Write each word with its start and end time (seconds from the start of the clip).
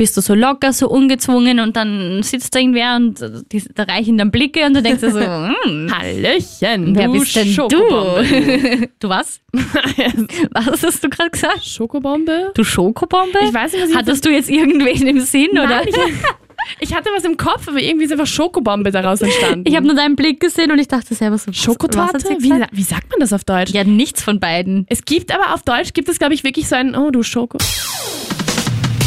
bist 0.00 0.16
du 0.16 0.22
so 0.22 0.32
locker, 0.32 0.72
so 0.72 0.88
ungezwungen 0.88 1.60
und 1.60 1.76
dann 1.76 2.22
sitzt 2.22 2.54
da 2.54 2.58
irgendwer 2.58 2.96
und 2.96 3.22
die, 3.52 3.62
da 3.74 3.82
reichen 3.82 4.16
dann 4.16 4.30
Blicke 4.30 4.64
und 4.64 4.72
du 4.72 4.80
denkst 4.80 5.02
dir 5.02 5.10
so, 5.10 5.20
hm, 5.20 5.92
Hallöchen, 5.92 6.96
wer 6.96 7.06
bist 7.10 7.36
denn 7.36 7.48
Schokobombe. 7.48 8.24
du? 8.24 8.88
Du 8.98 9.10
was? 9.10 9.42
was 9.52 10.82
hast 10.82 11.04
du 11.04 11.10
gerade 11.10 11.28
gesagt? 11.28 11.66
Schokobombe? 11.66 12.52
Du 12.54 12.64
Schokobombe? 12.64 13.40
Ich 13.44 13.52
weiß 13.52 13.74
nicht, 13.74 13.82
was 13.82 13.90
ich 13.90 13.96
Hattest 13.96 14.24
du 14.24 14.30
jetzt 14.30 14.48
irgendwen 14.48 15.06
im 15.06 15.20
Sinn, 15.20 15.50
oder? 15.50 15.66
Nein, 15.66 15.88
ich, 15.88 16.88
ich 16.88 16.94
hatte 16.94 17.10
was 17.14 17.24
im 17.24 17.36
Kopf, 17.36 17.68
aber 17.68 17.82
irgendwie 17.82 18.06
ist 18.06 18.12
einfach 18.12 18.26
Schokobombe 18.26 18.90
daraus 18.92 19.20
entstanden. 19.20 19.64
Ich 19.66 19.76
habe 19.76 19.86
nur 19.86 19.96
deinen 19.96 20.16
Blick 20.16 20.40
gesehen 20.40 20.72
und 20.72 20.78
ich 20.78 20.88
dachte 20.88 21.14
selber 21.14 21.36
so, 21.36 21.52
Schokotorte? 21.52 22.36
Wie, 22.38 22.52
wie 22.72 22.82
sagt 22.82 23.10
man 23.10 23.20
das 23.20 23.34
auf 23.34 23.44
Deutsch? 23.44 23.72
Ja, 23.72 23.84
nichts 23.84 24.22
von 24.22 24.40
beiden. 24.40 24.86
Es 24.88 25.04
gibt 25.04 25.30
aber 25.30 25.52
auf 25.52 25.62
Deutsch 25.62 25.92
gibt 25.92 26.08
es, 26.08 26.18
glaube 26.18 26.32
ich, 26.32 26.42
wirklich 26.42 26.68
so 26.68 26.76
ein, 26.76 26.96
oh 26.96 27.10
du 27.10 27.22
Schoko. 27.22 27.58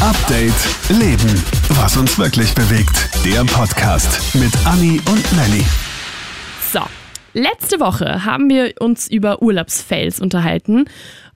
Update 0.04 0.52
Leben. 0.90 1.42
Was 1.80 1.96
uns 1.96 2.18
wirklich 2.18 2.54
bewegt. 2.54 3.08
Der 3.24 3.42
Podcast 3.44 4.34
mit 4.34 4.52
Anni 4.66 5.00
und 5.10 5.32
Nelly. 5.34 5.64
So, 6.70 6.80
letzte 7.32 7.80
Woche 7.80 8.26
haben 8.26 8.50
wir 8.50 8.74
uns 8.80 9.10
über 9.10 9.40
Urlaubsfails 9.40 10.20
unterhalten 10.20 10.84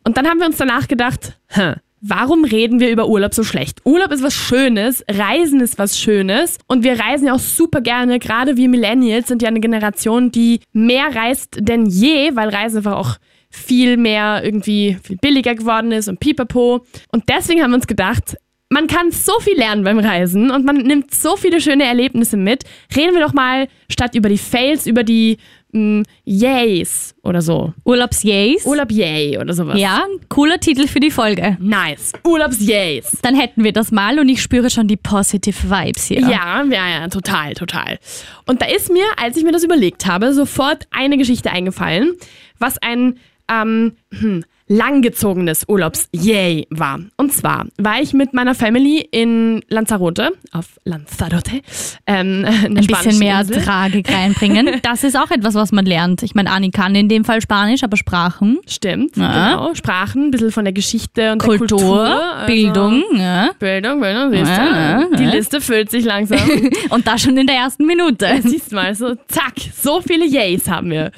und 0.05 0.19
dann 0.19 0.27
haben 0.27 0.39
wir 0.39 0.45
uns 0.45 0.59
danach 0.59 0.87
gedacht, 0.87 1.39
hä, 1.47 1.77
warum 2.03 2.45
reden 2.45 2.79
wir 2.79 2.91
über 2.91 3.09
Urlaub 3.09 3.33
so 3.33 3.43
schlecht? 3.43 3.81
Urlaub 3.87 4.13
ist 4.13 4.23
was 4.23 4.35
Schönes, 4.35 5.03
Reisen 5.09 5.63
ist 5.63 5.79
was 5.79 5.99
Schönes 5.99 6.59
und 6.67 6.85
wir 6.85 7.01
reisen 7.01 7.29
ja 7.29 7.33
auch 7.33 7.39
super 7.39 7.81
gerne. 7.81 8.19
Gerade 8.19 8.59
wir 8.59 8.69
Millennials 8.69 9.29
sind 9.29 9.41
ja 9.41 9.49
eine 9.49 9.61
Generation, 9.61 10.31
die 10.31 10.61
mehr 10.75 11.07
reist 11.15 11.57
denn 11.59 11.87
je, 11.87 12.37
weil 12.37 12.51
Reisen 12.51 12.79
einfach 12.79 12.97
auch 12.97 13.17
viel 13.49 13.97
mehr 13.97 14.45
irgendwie 14.45 14.99
viel 15.03 15.17
billiger 15.17 15.55
geworden 15.55 15.91
ist 15.91 16.09
und 16.09 16.21
pipapo. 16.21 16.85
Und 17.11 17.31
deswegen 17.31 17.63
haben 17.63 17.71
wir 17.71 17.77
uns 17.77 17.87
gedacht, 17.87 18.37
man 18.71 18.87
kann 18.87 19.11
so 19.11 19.39
viel 19.41 19.57
lernen 19.57 19.85
beim 19.85 19.99
Reisen 19.99 20.51
und 20.51 20.65
man 20.65 20.77
nimmt 20.77 21.15
so 21.15 21.37
viele 21.37 21.61
schöne 21.61 21.85
Erlebnisse 21.85 22.37
mit. 22.37 22.65
Reden 22.95 23.15
wir 23.15 23.25
doch 23.25 23.33
mal 23.33 23.69
statt 23.91 24.15
über 24.15 24.29
die 24.29 24.37
Fails, 24.39 24.87
über 24.87 25.05
die 25.05 25.39
mh, 25.73 26.03
Yays 26.25 27.15
oder 27.23 27.41
so. 27.41 27.73
Urlaubsjays. 27.85 28.67
Urlaub 28.67 28.91
Yay 28.93 29.39
oder 29.39 29.55
sowas. 29.55 29.79
ja, 29.79 30.05
cooler 30.29 30.61
Titel 30.61 30.87
für 30.87 31.01
die 31.01 31.11
Folge. 31.11 31.57
Nice. 31.61 32.13
Urlaubs 32.25 32.61
Yays. 32.61 33.17
Dann 33.23 33.35
hätten 33.35 33.65
wir 33.65 33.73
das 33.73 33.91
mal 33.91 34.19
und 34.19 34.29
ich 34.29 34.43
spüre 34.43 34.69
schon 34.69 34.87
die 34.87 34.97
positive 34.99 35.71
Vibes 35.71 36.05
hier. 36.05 36.21
Ja, 36.21 36.63
ja, 36.65 36.89
ja, 36.91 37.09
total, 37.09 37.55
total. 37.55 37.99
Und 38.47 38.61
da 38.61 38.67
ist 38.67 38.93
mir, 38.93 39.05
als 39.17 39.37
ich 39.39 39.45
mir 39.45 39.53
das 39.53 39.65
überlegt 39.65 40.05
habe, 40.07 40.35
sofort 40.35 40.87
eine 40.91 41.17
Geschichte 41.17 41.51
eingefallen, 41.51 42.15
was 42.59 42.77
ein 42.83 43.19
ähm, 43.51 43.97
hm, 44.13 44.45
langgezogenes 44.69 45.65
Urlaubs-Yay 45.67 46.67
war. 46.71 47.01
Und 47.17 47.33
zwar 47.33 47.67
war 47.79 48.01
ich 48.01 48.13
mit 48.13 48.35
meiner 48.35 48.55
Family 48.55 48.99
in 49.11 49.63
Lanzarote, 49.69 50.31
auf 50.53 50.67
Lanzarote, 50.85 51.63
ähm, 52.07 52.45
Ein 52.65 52.75
bisschen 52.75 53.19
mehr 53.19 53.47
Tragik 53.47 54.13
reinbringen. 54.13 54.69
Das 54.83 55.05
ist 55.05 55.17
auch 55.17 55.31
etwas, 55.31 55.55
was 55.55 55.73
man 55.73 55.85
lernt. 55.87 56.23
Ich 56.23 56.35
meine, 56.35 56.51
Anni 56.51 56.71
kann 56.71 56.95
in 56.95 57.09
dem 57.09 57.25
Fall 57.25 57.41
Spanisch, 57.41 57.83
aber 57.83 57.97
Sprachen, 57.97 58.59
Stimmt, 58.67 59.17
Ja. 59.17 59.51
genau. 59.51 59.75
Sprachen, 59.75 60.27
ein 60.27 60.31
bisschen 60.31 60.53
von 60.53 60.65
der 60.65 60.73
Geschichte 60.73 61.33
und 61.33 61.39
Kultur, 61.43 61.67
der 61.69 61.77
Kultur. 61.79 62.35
also 62.35 62.47
Bildung. 62.47 63.03
Ja. 63.15 63.51
Bildung, 63.59 64.01
Bildung, 64.01 64.31
siehst? 64.31 64.51
Ja, 64.51 65.05
Die. 65.17 65.25
Liste 65.25 65.61
füllt 65.61 65.91
sich 65.91 66.05
langsam. 66.05 66.39
Und 66.91 67.07
das 67.07 67.23
schon 67.23 67.37
in 67.37 67.47
der 67.47 67.57
ersten 67.57 67.87
Minute. 67.87 68.27
Siehst 68.43 68.73
du 68.73 68.77
mal, 68.77 68.95
so 68.95 69.15
zack, 69.29 69.55
so 69.75 70.01
viele 70.01 70.27
Yays 70.27 70.69
haben 70.69 70.91
wir. 70.91 71.11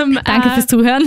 Ähm, 0.00 0.18
Danke 0.24 0.48
äh, 0.48 0.52
fürs 0.52 0.66
Zuhören. 0.66 1.04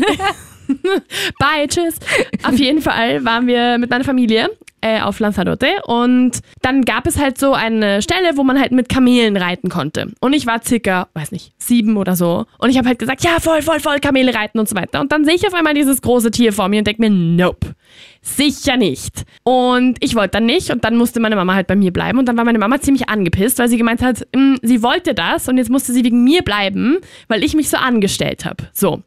Bye, 1.39 1.67
tschüss. 1.67 1.95
Auf 2.44 2.58
jeden 2.58 2.81
Fall 2.81 3.23
waren 3.25 3.48
wir 3.48 3.78
mit 3.78 3.89
meiner 3.89 4.03
Familie 4.03 4.50
äh, 4.81 5.02
auf 5.02 5.19
Lanzarote 5.19 5.67
und 5.85 6.39
dann 6.61 6.83
gab 6.83 7.08
es 7.08 7.17
halt 7.19 7.38
so 7.38 7.53
eine 7.53 8.02
Stelle, 8.02 8.35
wo 8.35 8.44
man 8.44 8.59
halt 8.59 8.72
mit 8.72 8.89
Kamelen 8.89 9.38
reiten 9.38 9.69
konnte. 9.69 10.11
Und 10.19 10.33
ich 10.33 10.45
war 10.45 10.63
circa, 10.63 11.08
weiß 11.13 11.31
nicht, 11.31 11.53
sieben 11.58 11.97
oder 11.97 12.16
so. 12.16 12.45
Und 12.58 12.69
ich 12.69 12.77
habe 12.77 12.88
halt 12.88 13.00
gesagt, 13.00 13.23
ja, 13.23 13.39
voll, 13.39 13.61
voll, 13.61 13.80
voll, 13.80 14.00
Kamele 14.00 14.33
reiten 14.33 14.59
und 14.59 14.67
so 14.69 14.75
weiter. 14.75 15.00
Und 15.01 15.12
dann 15.12 15.25
sehe 15.25 15.35
ich 15.35 15.45
auf 15.47 15.53
einmal 15.53 15.73
dieses 15.73 16.01
große 16.01 16.31
Tier 16.31 16.53
vor 16.53 16.69
mir 16.69 16.79
und 16.79 16.88
denke 16.88 17.01
mir, 17.01 17.09
nope. 17.09 17.75
Sicher 18.22 18.75
nicht. 18.78 19.23
Und 19.44 19.97
ich 20.01 20.13
wollte 20.16 20.31
dann 20.31 20.45
nicht 20.45 20.72
und 20.72 20.84
dann 20.84 20.97
musste 20.97 21.19
meine 21.19 21.35
Mama 21.38 21.56
halt 21.56 21.68
bei 21.68 21.75
mir 21.75 21.91
bleiben 21.91 22.19
und 22.19 22.25
dann 22.28 22.38
war 22.38 22.44
meine 22.44 22.59
Mama 22.59 22.79
ziemlich 22.81 23.07
angepisst, 23.09 23.59
weil 23.59 23.69
sie 23.69 23.78
gemeint 23.78 24.01
hat, 24.01 24.28
"Mm, 24.35 24.56
sie 24.62 24.84
wollte 24.84 25.13
das 25.13 25.47
und 25.47 25.57
jetzt 25.57 25.69
musste 25.69 25.94
sie 25.94 26.03
wegen 26.03 26.23
mir 26.23 26.41
bleiben, 26.44 26.97
weil 27.29 27.44
ich 27.44 27.56
mich 27.56 27.69
so 27.69 27.78
angestellt 27.78 28.45
habe. 28.45 28.68
So. 28.73 29.01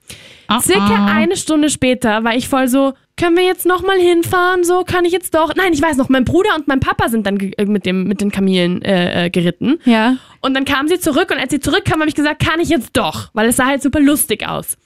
Circa 0.60 1.06
eine 1.06 1.36
Stunde 1.36 1.70
später 1.70 2.24
war 2.24 2.34
ich 2.34 2.48
voll 2.48 2.68
so, 2.68 2.94
können 3.16 3.36
wir 3.36 3.44
jetzt 3.44 3.66
nochmal 3.66 3.98
hinfahren? 3.98 4.64
So, 4.64 4.84
kann 4.84 5.04
ich 5.04 5.12
jetzt 5.12 5.34
doch? 5.34 5.54
Nein, 5.54 5.72
ich 5.72 5.82
weiß 5.82 5.96
noch, 5.96 6.08
mein 6.08 6.24
Bruder 6.24 6.54
und 6.56 6.68
mein 6.68 6.80
Papa 6.80 7.08
sind 7.08 7.26
dann 7.26 7.38
äh, 7.38 7.64
mit, 7.66 7.86
dem, 7.86 8.04
mit 8.04 8.20
den 8.20 8.30
Kamelen 8.30 8.82
äh, 8.82 9.26
äh, 9.26 9.30
geritten. 9.30 9.78
Ja. 9.84 10.16
Und 10.40 10.54
dann 10.54 10.64
kam 10.64 10.88
sie 10.88 10.98
zurück 10.98 11.30
und 11.30 11.38
als 11.38 11.50
sie 11.50 11.60
zurückkam, 11.60 12.00
habe 12.00 12.08
ich 12.08 12.14
gesagt, 12.14 12.44
kann 12.44 12.60
ich 12.60 12.68
jetzt 12.68 12.90
doch, 12.96 13.30
weil 13.32 13.48
es 13.48 13.56
sah 13.56 13.66
halt 13.66 13.82
super 13.82 14.00
lustig 14.00 14.46
aus. 14.48 14.76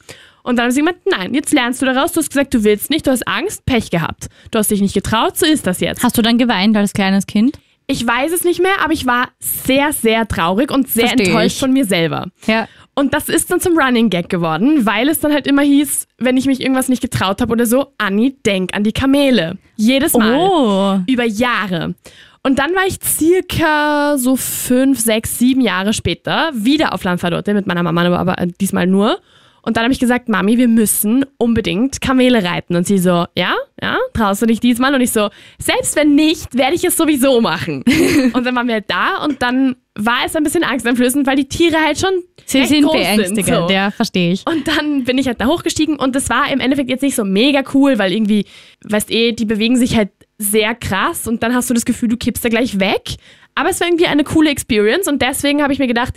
Und 0.42 0.56
dann 0.56 0.64
haben 0.64 0.70
sie 0.70 0.80
gemeint, 0.80 0.98
nein, 1.06 1.34
jetzt 1.34 1.52
lernst 1.52 1.82
du 1.82 1.86
daraus, 1.86 2.12
du 2.12 2.20
hast 2.20 2.28
gesagt, 2.28 2.54
du 2.54 2.62
willst 2.62 2.90
nicht, 2.90 3.06
du 3.06 3.10
hast 3.10 3.26
Angst, 3.26 3.66
Pech 3.66 3.90
gehabt. 3.90 4.28
Du 4.52 4.58
hast 4.58 4.70
dich 4.70 4.80
nicht 4.80 4.94
getraut, 4.94 5.36
so 5.36 5.44
ist 5.44 5.66
das 5.66 5.80
jetzt. 5.80 6.04
Hast 6.04 6.16
du 6.16 6.22
dann 6.22 6.38
geweint 6.38 6.76
als 6.76 6.92
kleines 6.92 7.26
Kind? 7.26 7.58
Ich 7.88 8.06
weiß 8.06 8.32
es 8.32 8.44
nicht 8.44 8.60
mehr, 8.60 8.80
aber 8.82 8.92
ich 8.92 9.06
war 9.06 9.28
sehr, 9.38 9.92
sehr 9.92 10.26
traurig 10.26 10.70
und 10.70 10.88
sehr 10.88 11.08
Versteh 11.08 11.24
enttäuscht 11.24 11.56
ich. 11.56 11.60
von 11.60 11.72
mir 11.72 11.84
selber. 11.84 12.26
Ja. 12.46 12.68
Und 12.98 13.12
das 13.12 13.28
ist 13.28 13.50
dann 13.50 13.60
zum 13.60 13.78
Running 13.78 14.08
Gag 14.08 14.30
geworden, 14.30 14.86
weil 14.86 15.10
es 15.10 15.20
dann 15.20 15.30
halt 15.30 15.46
immer 15.46 15.60
hieß, 15.60 16.08
wenn 16.16 16.38
ich 16.38 16.46
mich 16.46 16.62
irgendwas 16.62 16.88
nicht 16.88 17.02
getraut 17.02 17.42
habe 17.42 17.52
oder 17.52 17.66
so, 17.66 17.92
Anni, 17.98 18.38
denk 18.46 18.74
an 18.74 18.84
die 18.84 18.92
Kamele. 18.92 19.58
Jedes 19.76 20.14
Mal. 20.14 20.34
Oh. 20.34 20.98
Über 21.06 21.24
Jahre. 21.24 21.94
Und 22.42 22.58
dann 22.58 22.74
war 22.74 22.86
ich 22.86 22.98
circa 23.02 24.16
so 24.16 24.34
fünf, 24.36 24.98
sechs, 24.98 25.38
sieben 25.38 25.60
Jahre 25.60 25.92
später 25.92 26.52
wieder 26.54 26.94
auf 26.94 27.04
Lanzarote 27.04 27.52
mit 27.52 27.66
meiner 27.66 27.82
Mama, 27.82 28.02
aber, 28.02 28.18
aber 28.18 28.46
diesmal 28.60 28.86
nur. 28.86 29.18
Und 29.66 29.76
dann 29.76 29.82
habe 29.82 29.92
ich 29.92 29.98
gesagt, 29.98 30.28
Mami, 30.28 30.58
wir 30.58 30.68
müssen 30.68 31.26
unbedingt 31.38 32.00
Kamele 32.00 32.44
reiten. 32.44 32.76
Und 32.76 32.86
sie 32.86 32.98
so, 32.98 33.26
ja, 33.36 33.56
ja, 33.82 33.98
traust 34.14 34.40
du 34.40 34.46
dich 34.46 34.60
diesmal? 34.60 34.94
Und 34.94 35.00
ich 35.00 35.10
so, 35.10 35.28
selbst 35.58 35.96
wenn 35.96 36.14
nicht, 36.14 36.56
werde 36.56 36.76
ich 36.76 36.84
es 36.84 36.96
sowieso 36.96 37.40
machen. 37.40 37.82
und 38.32 38.46
dann 38.46 38.54
waren 38.54 38.68
wir 38.68 38.74
halt 38.74 38.88
da 38.88 39.24
und 39.24 39.42
dann 39.42 39.74
war 39.96 40.18
es 40.24 40.36
ein 40.36 40.44
bisschen 40.44 40.62
angsteinflößend, 40.62 41.26
weil 41.26 41.34
die 41.34 41.48
Tiere 41.48 41.78
halt 41.84 41.98
schon 41.98 42.10
Sie 42.44 42.58
recht 42.58 42.68
sind 42.68 42.84
groß 42.84 42.92
beängstigend, 42.92 43.44
Sind, 43.44 43.56
so. 43.56 43.68
ja, 43.68 43.90
verstehe 43.90 44.32
ich. 44.32 44.44
Und 44.46 44.68
dann 44.68 45.02
bin 45.02 45.18
ich 45.18 45.26
halt 45.26 45.40
da 45.40 45.46
hochgestiegen 45.46 45.96
und 45.96 46.14
das 46.14 46.30
war 46.30 46.48
im 46.52 46.60
Endeffekt 46.60 46.88
jetzt 46.88 47.02
nicht 47.02 47.16
so 47.16 47.24
mega 47.24 47.64
cool, 47.74 47.98
weil 47.98 48.12
irgendwie, 48.12 48.44
weißt 48.84 49.10
eh, 49.10 49.32
die 49.32 49.46
bewegen 49.46 49.76
sich 49.76 49.96
halt 49.96 50.10
sehr 50.38 50.76
krass 50.76 51.26
und 51.26 51.42
dann 51.42 51.54
hast 51.54 51.70
du 51.70 51.74
das 51.74 51.84
Gefühl, 51.84 52.08
du 52.08 52.16
kippst 52.16 52.44
da 52.44 52.50
gleich 52.50 52.78
weg. 52.78 53.16
Aber 53.56 53.70
es 53.70 53.80
war 53.80 53.88
irgendwie 53.88 54.06
eine 54.06 54.22
coole 54.22 54.50
Experience 54.50 55.08
und 55.08 55.22
deswegen 55.22 55.62
habe 55.62 55.72
ich 55.72 55.78
mir 55.78 55.86
gedacht, 55.86 56.12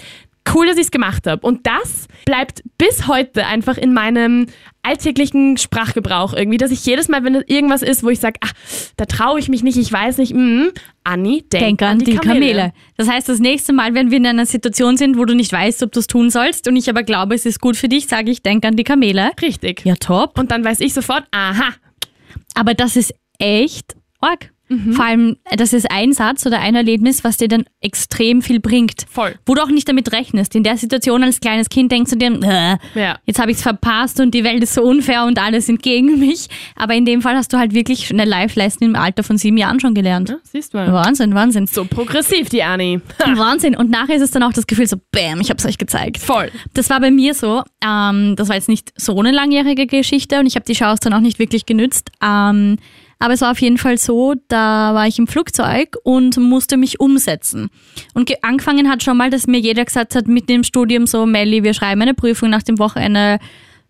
cool, 0.54 0.68
dass 0.68 0.78
ich 0.78 0.84
es 0.84 0.92
gemacht 0.92 1.28
habe. 1.28 1.46
Und 1.46 1.66
das 1.66 2.08
bleibt 2.26 2.64
bis 2.78 3.08
heute 3.08 3.46
einfach 3.46 3.78
in 3.78 3.94
meinem 3.94 4.48
alltäglichen 4.82 5.58
Sprachgebrauch 5.58 6.34
irgendwie, 6.34 6.58
dass 6.58 6.72
ich 6.72 6.86
jedes 6.86 7.10
Mal, 7.10 7.24
wenn 7.24 7.36
es 7.36 7.44
irgendwas 7.48 7.82
ist, 7.82 8.04
wo 8.04 8.10
ich 8.10 8.20
sage, 8.20 8.40
ach, 8.42 8.54
da 8.98 9.06
traue 9.06 9.40
ich 9.40 9.50
mich 9.50 9.64
nicht, 9.64 9.78
ich 9.78 9.92
weiß 9.92 10.18
nicht, 10.18 10.34
mm, 10.34 10.68
Anni, 11.04 11.44
denk, 11.52 11.80
Denk 11.80 11.82
an 11.82 12.00
die 12.00 12.16
Kamele. 12.16 12.74
Das 12.98 13.10
heißt, 13.10 13.28
das 13.28 13.40
nächste 13.40 13.74
Mal, 13.74 13.94
wenn 13.94 14.12
wir 14.12 14.18
in 14.18 14.26
einer 14.26 14.46
Situation 14.46 14.98
sind, 14.98 15.18
wo 15.18 15.26
du 15.26 15.36
nicht 15.36 15.52
weißt, 15.52 15.84
ob 15.84 15.92
du 15.92 16.00
es 16.00 16.08
tun 16.08 16.30
sollst 16.30 16.68
und 16.68 16.76
ich 16.76 16.90
aber 16.90 17.04
glaube, 17.04 17.36
es 17.36 17.46
ist 17.46 17.60
gut 17.60 17.76
für 17.76 17.90
dich, 17.90 18.08
sage 18.08 18.32
ich, 18.32 18.42
denk 18.42 18.66
an 18.66 18.76
die 18.76 18.84
Kamele. 18.84 19.32
Richtig. 19.42 19.86
Ja, 19.86 19.96
top. 19.96 20.40
Und 20.40 20.52
dann 20.52 20.64
weiß 20.64 20.80
ich 20.80 20.94
sofort, 20.94 21.26
aha, 21.32 21.74
Aber 22.56 22.74
das 22.74 22.96
ist 22.96 23.14
echt 23.38 23.96
arg. 24.20 24.52
Mhm. 24.70 24.94
Vor 24.94 25.04
allem, 25.06 25.38
das 25.58 25.74
ist 25.74 25.90
ein 25.92 26.14
Satz 26.14 26.46
oder 26.46 26.60
ein 26.60 26.76
Erlebnis, 26.76 27.24
was 27.24 27.38
dir 27.38 27.48
dann 27.48 27.66
extrem 27.82 28.42
viel 28.42 28.60
bringt. 28.60 29.06
Voll. 29.10 29.36
Wo 29.46 29.56
du 29.56 29.62
auch 29.64 29.70
nicht 29.70 29.90
damit 29.90 30.12
rechnest. 30.12 30.56
In 30.56 30.64
der 30.64 30.78
Situation 30.78 31.24
als 31.24 31.40
kleines 31.40 31.70
Kind 31.70 31.92
denkst 31.92 32.12
du 32.12 32.18
dir, 32.18 32.32
äh, 32.44 32.78
Ja. 33.00 33.18
jetzt 33.26 33.40
habe 33.40 33.52
ich 33.52 33.58
es 33.58 33.64
verpasst 33.64 34.20
und 34.20 34.34
die 34.34 34.44
Welt 34.44 34.62
ist 34.62 34.74
so 34.76 34.84
unfair 34.84 35.26
und 35.26 35.40
alle 35.40 35.60
sind 35.62 35.82
gegen 35.82 36.20
mich. 36.20 36.48
Aber 36.76 36.94
in 36.94 37.06
dem 37.06 37.22
Fall 37.22 37.36
hast 37.36 37.52
du 37.52 37.58
halt 37.58 37.74
wirklich 37.74 38.12
eine 38.12 38.26
Life-Lesson 38.26 38.88
im 38.90 38.96
Alter 38.96 39.24
von 39.24 39.38
sieben 39.38 39.58
Jahren 39.58 39.80
schon 39.80 39.94
gelernt. 39.96 40.30
Ja, 40.30 40.36
siehst 40.44 40.74
du 40.74 40.78
mal. 40.78 40.94
Wahnsinn, 40.94 41.34
Wahnsinn. 41.34 41.66
So 41.68 41.86
progressiv, 41.86 42.50
die 42.50 42.62
Anni. 42.64 43.02
Wahnsinn. 43.36 43.76
Und 43.76 43.90
nachher 43.90 44.16
ist 44.18 44.22
es 44.22 44.32
dann 44.32 44.44
auch 44.44 44.54
das 44.54 44.68
Gefühl 44.68 44.88
so, 44.88 44.98
bam, 45.12 45.42
ich 45.42 45.50
habe 45.50 45.58
es 45.58 45.66
euch 45.66 45.78
gezeigt. 45.80 46.18
Voll. 46.20 46.52
Das 46.76 46.90
war 46.90 47.00
bei 47.00 47.10
mir 47.12 47.34
so. 47.34 47.64
Ähm, 47.84 48.36
das 48.36 48.50
war 48.50 48.56
jetzt 48.56 48.70
nicht 48.70 48.92
so 48.96 49.20
eine 49.20 49.32
langjährige 49.32 49.88
Geschichte 49.88 50.40
und 50.40 50.46
ich 50.46 50.56
habe 50.56 50.66
die 50.66 50.74
Chance 50.74 51.02
dann 51.04 51.14
auch 51.14 51.22
nicht 51.22 51.40
wirklich 51.40 51.66
genützt. 51.66 52.12
Ähm, 52.24 52.78
aber 53.20 53.34
es 53.34 53.42
war 53.42 53.52
auf 53.52 53.60
jeden 53.62 53.78
Fall 53.78 53.98
so, 53.98 54.34
da 54.48 54.94
war 54.94 55.06
ich 55.08 55.20
im 55.20 55.28
Flugzeug 55.28 55.98
und 56.04 56.38
musste 56.38 56.78
mich 56.78 57.00
umsetzen. 57.00 57.70
Und 58.14 58.28
ge- 58.28 58.38
angefangen 58.42 58.90
hat 58.90 59.04
schon 59.04 59.18
mal, 59.18 59.30
dass 59.30 59.46
mir 59.46 59.60
jeder 59.60 59.84
gesagt 59.86 60.16
hat, 60.16 60.28
mitten 60.28 60.52
im 60.54 60.64
Studium 60.64 61.06
so, 61.06 61.26
Melli, 61.26 61.64
wir 61.64 61.74
schreiben 61.74 62.02
eine 62.02 62.14
Prüfung 62.14 62.50
nach 62.50 62.64
dem 62.64 62.80
Wochenende. 62.80 63.40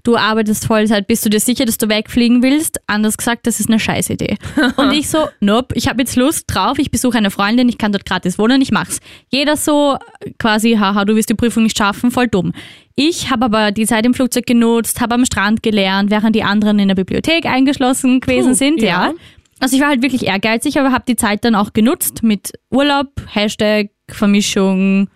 Du 0.04 0.16
arbeitest 0.16 0.66
Vollzeit, 0.66 1.08
bist 1.08 1.26
du 1.26 1.30
dir 1.30 1.40
sicher, 1.40 1.66
dass 1.66 1.78
du 1.78 1.90
wegfliegen 1.90 2.42
willst? 2.42 2.80
Anders 2.88 3.18
gesagt, 3.18 3.46
das 3.48 3.60
ist 3.60 3.70
eine 3.70 3.80
Scheißidee. 3.80 4.38
Und 4.78 4.94
ich 4.94 5.10
so, 5.10 5.28
nope, 5.42 5.76
ich 5.76 5.88
habe 5.88 6.02
jetzt 6.02 6.16
Lust 6.16 6.46
drauf, 6.48 6.80
ich 6.80 6.90
besuche 6.90 7.18
eine 7.18 7.32
Freundin, 7.32 7.68
ich 7.68 7.78
kann 7.78 7.92
dort 7.92 8.06
gratis 8.06 8.40
wohnen, 8.40 8.62
ich 8.62 8.72
mach's. 8.72 9.00
Jeder 9.30 9.58
so 9.58 9.98
quasi, 10.38 10.78
haha, 10.80 11.04
du 11.06 11.16
wirst 11.16 11.30
die 11.30 11.36
Prüfung 11.36 11.64
nicht 11.64 11.78
schaffen, 11.78 12.12
voll 12.12 12.28
dumm. 12.28 12.54
Ich 12.96 13.30
habe 13.30 13.46
aber 13.46 13.72
die 13.72 13.86
Zeit 13.86 14.06
im 14.06 14.14
Flugzeug 14.14 14.46
genutzt, 14.46 15.02
habe 15.02 15.16
am 15.16 15.26
Strand 15.26 15.64
gelernt, 15.64 16.12
während 16.12 16.36
die 16.36 16.44
anderen 16.44 16.80
in 16.80 16.88
der 16.88 16.96
Bibliothek 16.96 17.46
eingeschlossen 17.46 18.20
gewesen 18.20 18.52
Puh, 18.52 18.56
sind, 18.56 18.82
ja. 18.82 19.08
ja. 19.08 19.14
Also 19.60 19.76
ich 19.76 19.82
war 19.82 19.90
halt 19.90 20.02
wirklich 20.02 20.26
ehrgeizig, 20.26 20.80
aber 20.80 20.92
habe 20.92 21.04
die 21.08 21.18
Zeit 21.18 21.44
dann 21.44 21.56
auch 21.56 21.74
genutzt 21.74 22.24
mit 22.24 22.54
Urlaub, 22.70 23.08
Hashtag 23.28 23.90
Vermischung, 24.16 25.08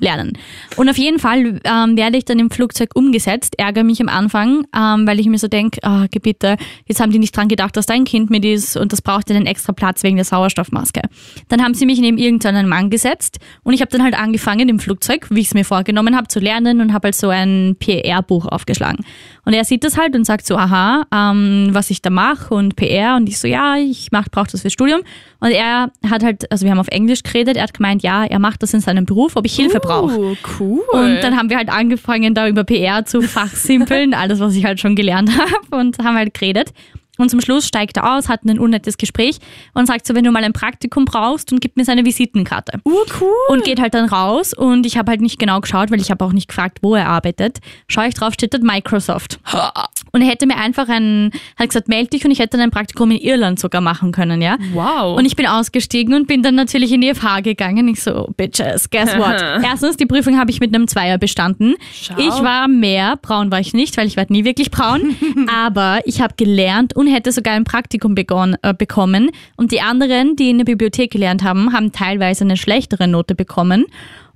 Lernen. 0.00 0.32
Und 0.76 0.88
auf 0.88 0.96
jeden 0.96 1.18
Fall 1.18 1.60
ähm, 1.64 1.96
werde 1.96 2.16
ich 2.16 2.24
dann 2.24 2.38
im 2.38 2.50
Flugzeug 2.50 2.90
umgesetzt, 2.94 3.58
ärgere 3.58 3.84
mich 3.84 4.00
am 4.00 4.08
Anfang, 4.08 4.64
ähm, 4.76 5.06
weil 5.06 5.20
ich 5.20 5.26
mir 5.26 5.38
so 5.38 5.48
denke, 5.48 5.80
oh, 5.84 6.06
bitte, 6.22 6.56
jetzt 6.86 7.00
haben 7.00 7.12
die 7.12 7.18
nicht 7.18 7.36
dran 7.36 7.48
gedacht, 7.48 7.76
dass 7.76 7.86
dein 7.86 8.04
Kind 8.04 8.30
mit 8.30 8.44
ist 8.44 8.76
und 8.76 8.92
das 8.92 9.02
braucht 9.02 9.30
einen 9.30 9.46
extra 9.46 9.72
Platz 9.72 10.02
wegen 10.02 10.16
der 10.16 10.24
Sauerstoffmaske. 10.24 11.02
Dann 11.48 11.62
haben 11.62 11.74
sie 11.74 11.86
mich 11.86 12.00
neben 12.00 12.18
irgendeinen 12.18 12.68
Mann 12.68 12.90
gesetzt 12.90 13.38
und 13.62 13.72
ich 13.72 13.80
habe 13.80 13.90
dann 13.90 14.02
halt 14.02 14.18
angefangen 14.18 14.68
im 14.68 14.78
Flugzeug, 14.78 15.26
wie 15.30 15.40
ich 15.40 15.48
es 15.48 15.54
mir 15.54 15.64
vorgenommen 15.64 16.16
habe, 16.16 16.28
zu 16.28 16.40
lernen 16.40 16.80
und 16.80 16.92
habe 16.92 17.08
halt 17.08 17.14
so 17.14 17.28
ein 17.28 17.76
PR-Buch 17.78 18.46
aufgeschlagen. 18.46 19.04
Und 19.44 19.54
er 19.54 19.64
sieht 19.64 19.84
das 19.84 19.96
halt 19.96 20.14
und 20.14 20.24
sagt 20.24 20.46
so, 20.46 20.56
aha, 20.56 21.06
ähm, 21.12 21.68
was 21.72 21.90
ich 21.90 22.02
da 22.02 22.10
mache 22.10 22.54
und 22.54 22.76
PR 22.76 23.16
und 23.16 23.28
ich 23.28 23.38
so, 23.38 23.48
ja, 23.48 23.76
ich 23.76 24.10
brauche 24.10 24.50
das 24.50 24.60
fürs 24.60 24.72
Studium. 24.72 25.00
Und 25.40 25.50
er 25.50 25.90
hat 26.08 26.22
halt, 26.22 26.50
also 26.52 26.64
wir 26.64 26.70
haben 26.70 26.78
auf 26.78 26.88
Englisch 26.88 27.22
geredet, 27.22 27.56
er 27.56 27.64
hat 27.64 27.74
gemeint, 27.74 28.02
ja, 28.02 28.24
er 28.30 28.38
macht 28.38 28.62
das 28.62 28.72
in 28.72 28.80
seinem 28.80 29.04
Beruf, 29.06 29.36
ob 29.36 29.44
ich 29.44 29.54
Hilfe 29.56 29.78
Uh, 29.78 29.80
brauche. 29.80 30.36
cool. 30.58 30.82
Und 30.92 31.20
dann 31.22 31.36
haben 31.36 31.50
wir 31.50 31.56
halt 31.56 31.68
angefangen, 31.68 32.34
da 32.34 32.48
über 32.48 32.64
PR 32.64 33.04
zu 33.04 33.20
fachsimpeln, 33.60 34.14
alles, 34.14 34.40
was 34.40 34.54
ich 34.54 34.64
halt 34.64 34.80
schon 34.80 34.94
gelernt 34.96 35.30
habe 35.38 35.76
und 35.80 35.98
haben 35.98 36.16
halt 36.16 36.32
geredet. 36.34 36.72
Und 37.18 37.28
zum 37.28 37.42
Schluss 37.42 37.66
steigt 37.66 37.98
er 37.98 38.16
aus, 38.16 38.30
hat 38.30 38.44
ein 38.44 38.58
unnettes 38.58 38.96
Gespräch 38.96 39.36
und 39.74 39.84
sagt 39.84 40.06
so, 40.06 40.14
wenn 40.14 40.24
du 40.24 40.30
mal 40.30 40.42
ein 40.42 40.54
Praktikum 40.54 41.04
brauchst 41.04 41.52
und 41.52 41.60
gibt 41.60 41.76
mir 41.76 41.84
seine 41.84 42.06
Visitenkarte. 42.06 42.78
uh, 42.86 42.90
cool. 43.20 43.28
Und 43.50 43.62
geht 43.64 43.78
halt 43.78 43.92
dann 43.92 44.08
raus 44.08 44.54
und 44.54 44.86
ich 44.86 44.96
habe 44.96 45.10
halt 45.10 45.20
nicht 45.20 45.38
genau 45.38 45.60
geschaut, 45.60 45.90
weil 45.90 46.00
ich 46.00 46.10
habe 46.10 46.24
auch 46.24 46.32
nicht 46.32 46.48
gefragt, 46.48 46.78
wo 46.80 46.94
er 46.94 47.08
arbeitet. 47.08 47.58
Schaue 47.88 48.08
ich 48.08 48.14
drauf, 48.14 48.32
steht 48.32 48.54
dort 48.54 48.62
Microsoft. 48.62 49.38
Und 50.12 50.22
er 50.22 50.28
hätte 50.28 50.46
mir 50.46 50.56
einfach 50.56 50.88
ein, 50.88 51.30
hat 51.56 51.68
gesagt, 51.68 51.88
melde 51.88 52.10
dich 52.10 52.24
und 52.24 52.30
ich 52.30 52.38
hätte 52.38 52.56
dann 52.56 52.60
ein 52.60 52.70
Praktikum 52.70 53.10
in 53.10 53.18
Irland 53.18 53.58
sogar 53.60 53.80
machen 53.80 54.12
können, 54.12 54.42
ja. 54.42 54.56
wow. 54.72 55.16
Und 55.16 55.24
ich 55.24 55.36
bin 55.36 55.46
ausgestiegen 55.46 56.14
und 56.14 56.26
bin 56.26 56.42
dann 56.42 56.54
natürlich 56.54 56.92
in 56.92 57.00
die 57.00 57.14
FH 57.14 57.40
gegangen. 57.40 57.88
Ich 57.88 58.02
so, 58.02 58.28
Bitches, 58.36 58.90
guess 58.90 59.16
what? 59.16 59.40
Erstens, 59.64 59.96
die 59.96 60.06
Prüfung 60.06 60.38
habe 60.38 60.50
ich 60.50 60.60
mit 60.60 60.74
einem 60.74 60.88
Zweier 60.88 61.18
bestanden. 61.18 61.74
Schau. 61.92 62.14
Ich 62.18 62.42
war 62.42 62.68
mehr, 62.68 63.16
braun 63.16 63.50
war 63.52 63.60
ich 63.60 63.72
nicht, 63.72 63.96
weil 63.96 64.06
ich 64.06 64.16
werde 64.16 64.32
nie 64.32 64.44
wirklich 64.44 64.70
braun. 64.70 65.16
aber 65.54 66.00
ich 66.04 66.20
habe 66.20 66.34
gelernt 66.36 66.96
und 66.96 67.06
hätte 67.06 67.32
sogar 67.32 67.54
ein 67.54 67.64
Praktikum 67.64 68.14
begonnen, 68.14 68.56
äh, 68.62 68.74
bekommen. 68.74 69.30
Und 69.56 69.72
die 69.72 69.80
anderen, 69.80 70.36
die 70.36 70.50
in 70.50 70.58
der 70.58 70.64
Bibliothek 70.64 71.10
gelernt 71.10 71.44
haben, 71.44 71.72
haben 71.72 71.92
teilweise 71.92 72.44
eine 72.44 72.56
schlechtere 72.56 73.08
Note 73.08 73.34
bekommen. 73.34 73.86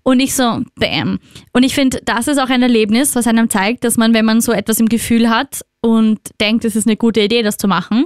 Und 0.05 0.21
ich 0.21 0.35
so, 0.35 0.61
bam. 0.77 1.19
Und 1.53 1.63
ich 1.65 1.75
finde, 1.75 2.01
das 2.05 2.29
ist 2.29 2.39
auch 2.39 2.51
ein 2.51 2.63
Erlebnis, 2.63 3.17
was 3.17 3.27
einem 3.27 3.49
zeigt, 3.51 3.85
dass 3.85 3.97
man, 3.97 4.15
wenn 4.15 4.25
man 4.25 4.41
so 4.41 4.53
etwas 4.53 4.79
im 4.79 4.87
Gefühl 4.89 5.29
hat 5.31 5.65
und 5.81 6.21
denkt, 6.41 6.65
es 6.65 6.77
ist 6.77 6.87
eine 6.87 6.97
gute 6.97 7.21
Idee, 7.23 7.43
das 7.43 7.57
zu 7.57 7.67
machen, 7.69 8.05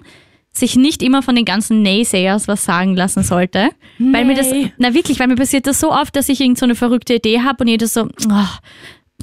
sich 0.53 0.77
nicht 0.77 1.03
immer 1.03 1.23
von 1.23 1.35
den 1.37 1.45
ganzen 1.45 1.83
Naysayers 1.83 2.49
was 2.49 2.65
sagen 2.65 2.95
lassen 2.97 3.23
sollte. 3.25 3.71
Weil 3.99 4.25
mir 4.25 4.35
das, 4.37 4.51
Nee. 4.51 4.73
na 4.79 4.95
wirklich, 4.95 5.19
weil 5.21 5.27
mir 5.27 5.35
passiert 5.37 5.67
das 5.67 5.81
so 5.81 5.91
oft, 5.93 6.15
dass 6.17 6.29
ich 6.29 6.41
irgend 6.41 6.59
so 6.59 6.65
eine 6.67 6.75
verrückte 6.77 7.15
Idee 7.15 7.41
habe 7.41 7.65
und 7.65 7.69
jeder 7.69 7.87
so, 7.89 8.05
oh, 8.31 8.47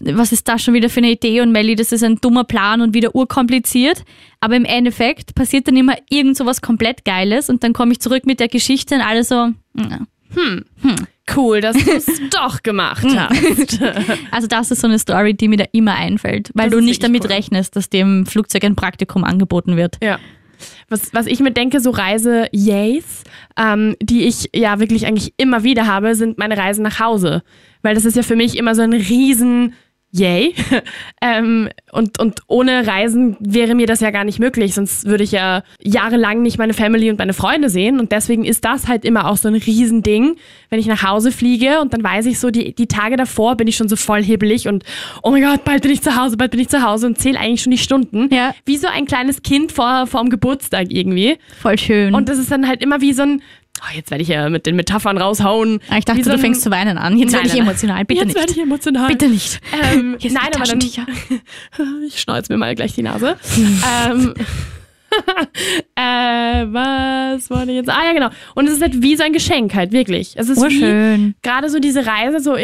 was 0.01 0.33
ist 0.33 0.47
das 0.49 0.61
schon 0.61 0.73
wieder 0.73 0.89
für 0.89 0.99
eine 0.99 1.11
Idee 1.11 1.39
und 1.39 1.53
Melly, 1.53 1.75
das 1.75 1.93
ist 1.93 2.03
ein 2.03 2.17
dummer 2.17 2.43
Plan 2.43 2.81
und 2.81 2.93
wieder 2.93 3.15
urkompliziert. 3.15 4.03
Aber 4.41 4.57
im 4.57 4.65
Endeffekt 4.65 5.33
passiert 5.35 5.69
dann 5.69 5.77
immer 5.77 5.95
irgend 6.09 6.35
so 6.35 6.45
was 6.45 6.61
komplett 6.61 7.05
Geiles 7.05 7.49
und 7.49 7.63
dann 7.63 7.71
komme 7.71 7.93
ich 7.93 8.01
zurück 8.01 8.25
mit 8.25 8.41
der 8.41 8.49
Geschichte 8.49 8.95
und 8.95 9.01
alle 9.01 9.23
so, 9.23 9.35
ja. 9.77 9.99
Cool, 11.35 11.61
dass 11.61 11.75
du 11.77 11.91
es 11.91 12.05
doch 12.31 12.61
gemacht 12.63 13.05
hast. 13.15 13.79
Also 14.31 14.47
das 14.47 14.71
ist 14.71 14.81
so 14.81 14.87
eine 14.87 14.99
Story, 14.99 15.33
die 15.33 15.47
mir 15.47 15.57
da 15.57 15.65
immer 15.71 15.95
einfällt, 15.95 16.51
weil 16.53 16.69
Das 16.69 16.79
du 16.79 16.85
nicht 16.85 17.03
damit 17.03 17.23
cool. 17.25 17.31
rechnest, 17.31 17.75
dass 17.75 17.89
dem 17.89 18.25
Flugzeug 18.25 18.63
ein 18.65 18.75
Praktikum 18.75 19.23
angeboten 19.23 19.77
wird. 19.77 19.97
Ja. 20.03 20.19
Was, 20.89 21.13
was 21.13 21.25
ich 21.25 21.39
mir 21.39 21.51
denke, 21.51 21.79
so 21.79 21.89
Reise-Yays, 21.91 23.23
ähm, 23.57 23.95
die 24.01 24.23
ich 24.25 24.49
ja 24.53 24.79
wirklich 24.79 25.05
eigentlich 25.05 25.33
immer 25.37 25.63
wieder 25.63 25.87
habe, 25.87 26.15
sind 26.15 26.37
meine 26.37 26.57
Reisen 26.57 26.83
nach 26.83 26.99
Hause. 26.99 27.43
Weil 27.81 27.95
das 27.95 28.05
ist 28.05 28.15
ja 28.15 28.23
für 28.23 28.35
mich 28.35 28.57
immer 28.57 28.75
so 28.75 28.81
ein 28.81 28.93
riesen 28.93 29.73
Yay. 30.17 30.55
ähm, 31.21 31.69
und, 31.91 32.19
und 32.19 32.39
ohne 32.47 32.87
Reisen 32.87 33.35
wäre 33.39 33.75
mir 33.75 33.85
das 33.85 33.99
ja 33.99 34.11
gar 34.11 34.23
nicht 34.23 34.39
möglich, 34.39 34.73
sonst 34.73 35.05
würde 35.05 35.25
ich 35.25 35.33
ja 35.33 35.63
jahrelang 35.83 36.41
nicht 36.41 36.57
meine 36.57 36.73
Family 36.73 37.09
und 37.09 37.19
meine 37.19 37.33
Freunde 37.33 37.69
sehen. 37.69 37.99
Und 37.99 38.13
deswegen 38.13 38.45
ist 38.45 38.63
das 38.63 38.87
halt 38.87 39.03
immer 39.03 39.29
auch 39.29 39.35
so 39.35 39.49
ein 39.49 39.55
Riesending, 39.55 40.37
wenn 40.69 40.79
ich 40.79 40.87
nach 40.87 41.03
Hause 41.03 41.33
fliege 41.33 41.81
und 41.81 41.93
dann 41.93 42.01
weiß 42.01 42.27
ich 42.27 42.39
so, 42.39 42.49
die, 42.49 42.73
die 42.73 42.87
Tage 42.87 43.17
davor 43.17 43.57
bin 43.57 43.67
ich 43.67 43.75
schon 43.75 43.89
so 43.89 43.97
voll 43.97 44.23
hibbelig 44.23 44.69
und 44.69 44.85
oh 45.21 45.31
mein 45.31 45.43
Gott, 45.43 45.65
bald 45.65 45.81
bin 45.81 45.91
ich 45.91 46.01
zu 46.01 46.15
Hause, 46.15 46.37
bald 46.37 46.51
bin 46.51 46.61
ich 46.61 46.69
zu 46.69 46.81
Hause 46.81 47.07
und 47.07 47.17
zähle 47.17 47.37
eigentlich 47.37 47.63
schon 47.63 47.71
die 47.71 47.77
Stunden. 47.77 48.33
Ja. 48.33 48.55
Wie 48.65 48.77
so 48.77 48.87
ein 48.87 49.05
kleines 49.05 49.43
Kind 49.43 49.73
vor, 49.73 50.07
vor 50.07 50.21
dem 50.21 50.29
Geburtstag 50.29 50.87
irgendwie. 50.91 51.37
Voll 51.61 51.77
schön. 51.77 52.15
Und 52.15 52.29
das 52.29 52.37
ist 52.37 52.51
dann 52.51 52.69
halt 52.69 52.81
immer 52.81 53.01
wie 53.01 53.11
so 53.11 53.23
ein, 53.23 53.41
oh, 53.81 53.95
jetzt 53.95 54.11
werde 54.11 54.21
ich 54.21 54.29
ja 54.29 54.49
mit 54.49 54.65
den 54.65 54.75
Metaphern 54.75 55.17
raushauen. 55.17 55.79
Ah, 55.89 55.97
ich 55.97 56.05
dachte, 56.05 56.19
Wie 56.19 56.23
so 56.23 56.31
du 56.31 56.37
fängst 56.37 56.61
zu 56.61 56.71
weinen 56.71 56.97
an. 56.97 57.17
Jetzt 57.17 57.31
Nein, 57.33 57.43
werde 57.43 57.55
ich 57.55 57.61
emotional. 57.61 58.05
Bitte 58.05 58.19
Jetzt 58.21 58.27
nicht. 58.27 58.39
werde 58.39 58.51
ich 58.51 58.61
emotional. 58.61 59.07
Bitte 59.07 59.29
nicht. 59.29 59.59
Ähm, 59.93 60.15
Hier 60.19 60.31
nein, 60.31 60.49
aber 60.53 60.63
dann, 60.65 60.79
ich 62.07 62.21
schneuze 62.21 62.51
mir 62.51 62.57
mal 62.57 62.75
gleich 62.75 62.93
die 62.93 63.03
Nase. 63.03 63.37
ähm, 63.57 64.33
äh, 65.95 66.01
was 66.01 67.49
wollte 67.49 67.71
ich 67.71 67.77
jetzt? 67.77 67.89
Ah 67.89 68.03
ja, 68.05 68.13
genau. 68.13 68.29
Und 68.53 68.67
es 68.67 68.73
ist 68.75 68.81
halt 68.81 69.01
wie 69.01 69.15
so 69.15 69.23
ein 69.23 69.33
Geschenk 69.33 69.73
halt, 69.73 69.91
wirklich. 69.91 70.33
Es 70.35 70.49
ist 70.49 70.59
wie 70.59 70.63
Urschön. 70.63 71.35
gerade 71.41 71.69
so 71.69 71.79
diese 71.79 72.05
Reise, 72.05 72.39
so 72.39 72.57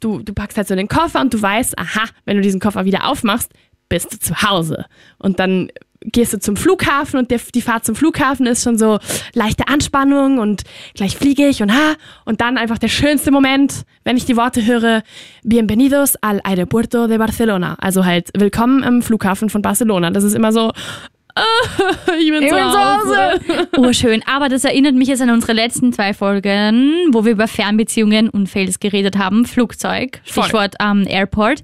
du, 0.00 0.22
du 0.22 0.32
packst 0.32 0.56
halt 0.56 0.68
so 0.68 0.74
den 0.74 0.88
Koffer 0.88 1.20
und 1.20 1.32
du 1.32 1.40
weißt, 1.40 1.78
aha, 1.78 2.04
wenn 2.24 2.36
du 2.36 2.42
diesen 2.42 2.60
Koffer 2.60 2.84
wieder 2.84 3.06
aufmachst, 3.08 3.52
bist 3.88 4.12
du 4.12 4.18
zu 4.18 4.42
Hause. 4.42 4.86
Und 5.18 5.38
dann 5.38 5.70
gehst 6.02 6.32
du 6.32 6.38
zum 6.38 6.56
Flughafen 6.56 7.18
und 7.18 7.30
der, 7.30 7.40
die 7.54 7.62
Fahrt 7.62 7.84
zum 7.84 7.94
Flughafen 7.94 8.46
ist 8.46 8.64
schon 8.64 8.78
so 8.78 8.98
leichte 9.34 9.68
Anspannung 9.68 10.38
und 10.38 10.62
gleich 10.94 11.16
fliege 11.16 11.46
ich 11.46 11.62
und 11.62 11.72
ha 11.72 11.94
und 12.24 12.40
dann 12.40 12.56
einfach 12.56 12.78
der 12.78 12.88
schönste 12.88 13.30
Moment, 13.30 13.84
wenn 14.04 14.16
ich 14.16 14.24
die 14.24 14.36
Worte 14.36 14.64
höre, 14.64 15.02
Bienvenidos 15.44 16.16
al 16.22 16.40
aeropuerto 16.42 17.06
de 17.06 17.18
Barcelona. 17.18 17.76
Also 17.80 18.04
halt 18.04 18.30
willkommen 18.36 18.82
am 18.82 19.02
Flughafen 19.02 19.50
von 19.50 19.62
Barcelona. 19.62 20.10
Das 20.10 20.24
ist 20.24 20.34
immer 20.34 20.52
so, 20.52 20.72
ich 22.20 22.30
bin, 22.30 22.42
Ich 22.42 22.48
zu 22.48 22.54
bin 22.54 22.64
zu 22.64 22.78
Hause. 22.78 23.68
Urschön. 23.78 24.22
Aber 24.26 24.48
das 24.48 24.64
erinnert 24.64 24.94
mich 24.94 25.08
jetzt 25.08 25.22
an 25.22 25.30
unsere 25.30 25.52
letzten 25.52 25.92
zwei 25.92 26.14
Folgen, 26.14 26.94
wo 27.12 27.24
wir 27.24 27.32
über 27.32 27.48
Fernbeziehungen 27.48 28.28
und 28.28 28.48
Fails 28.48 28.80
geredet 28.80 29.16
haben. 29.16 29.44
Flugzeug. 29.46 30.20
Stichwort 30.24 30.74
ähm, 30.80 31.06
Airport. 31.08 31.62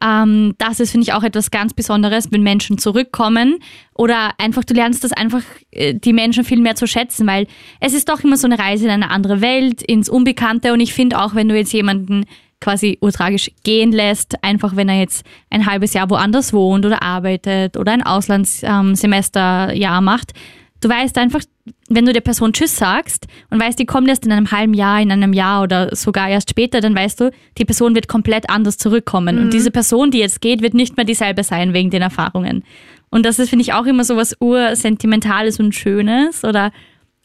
Ähm, 0.00 0.54
das 0.58 0.80
ist, 0.80 0.92
finde 0.92 1.04
ich, 1.04 1.12
auch 1.12 1.24
etwas 1.24 1.50
ganz 1.50 1.74
Besonderes, 1.74 2.30
wenn 2.30 2.42
Menschen 2.42 2.78
zurückkommen 2.78 3.58
oder 3.94 4.30
einfach, 4.38 4.64
du 4.64 4.74
lernst 4.74 5.02
das 5.02 5.12
einfach, 5.12 5.42
äh, 5.72 5.94
die 5.94 6.12
Menschen 6.12 6.44
viel 6.44 6.60
mehr 6.60 6.76
zu 6.76 6.86
schätzen, 6.86 7.26
weil 7.26 7.46
es 7.80 7.94
ist 7.94 8.08
doch 8.08 8.22
immer 8.22 8.36
so 8.36 8.46
eine 8.46 8.58
Reise 8.58 8.84
in 8.84 8.90
eine 8.90 9.10
andere 9.10 9.40
Welt, 9.40 9.82
ins 9.82 10.08
Unbekannte 10.08 10.72
und 10.72 10.80
ich 10.80 10.94
finde 10.94 11.18
auch, 11.18 11.34
wenn 11.34 11.48
du 11.48 11.56
jetzt 11.56 11.72
jemanden 11.72 12.26
quasi 12.60 12.98
urtragisch 13.00 13.50
gehen 13.62 13.92
lässt, 13.92 14.42
einfach 14.42 14.76
wenn 14.76 14.88
er 14.88 14.98
jetzt 14.98 15.24
ein 15.50 15.66
halbes 15.66 15.94
Jahr 15.94 16.10
woanders 16.10 16.52
wohnt 16.52 16.84
oder 16.84 17.02
arbeitet 17.02 17.76
oder 17.76 17.92
ein 17.92 18.02
Auslandssemesterjahr 18.02 20.00
macht. 20.00 20.32
Du 20.80 20.88
weißt 20.88 21.18
einfach, 21.18 21.40
wenn 21.88 22.06
du 22.06 22.12
der 22.12 22.20
Person 22.20 22.52
Tschüss 22.52 22.76
sagst 22.76 23.26
und 23.50 23.60
weißt, 23.60 23.78
die 23.78 23.86
kommt 23.86 24.08
erst 24.08 24.24
in 24.24 24.32
einem 24.32 24.52
halben 24.52 24.74
Jahr, 24.74 25.00
in 25.00 25.10
einem 25.10 25.32
Jahr 25.32 25.62
oder 25.62 25.94
sogar 25.96 26.28
erst 26.28 26.50
später, 26.50 26.80
dann 26.80 26.94
weißt 26.94 27.20
du, 27.20 27.30
die 27.58 27.64
Person 27.64 27.94
wird 27.94 28.06
komplett 28.06 28.48
anders 28.48 28.78
zurückkommen. 28.78 29.38
Und 29.38 29.52
diese 29.52 29.72
Person, 29.72 30.10
die 30.10 30.18
jetzt 30.18 30.40
geht, 30.40 30.62
wird 30.62 30.74
nicht 30.74 30.96
mehr 30.96 31.04
dieselbe 31.04 31.42
sein 31.42 31.72
wegen 31.72 31.90
den 31.90 32.02
Erfahrungen. 32.02 32.62
Und 33.10 33.26
das 33.26 33.38
ist, 33.38 33.50
finde 33.50 33.62
ich, 33.62 33.72
auch 33.72 33.86
immer 33.86 34.04
so 34.04 34.16
was 34.16 34.36
ursentimentales 34.40 35.58
und 35.58 35.74
Schönes 35.74 36.44
oder 36.44 36.70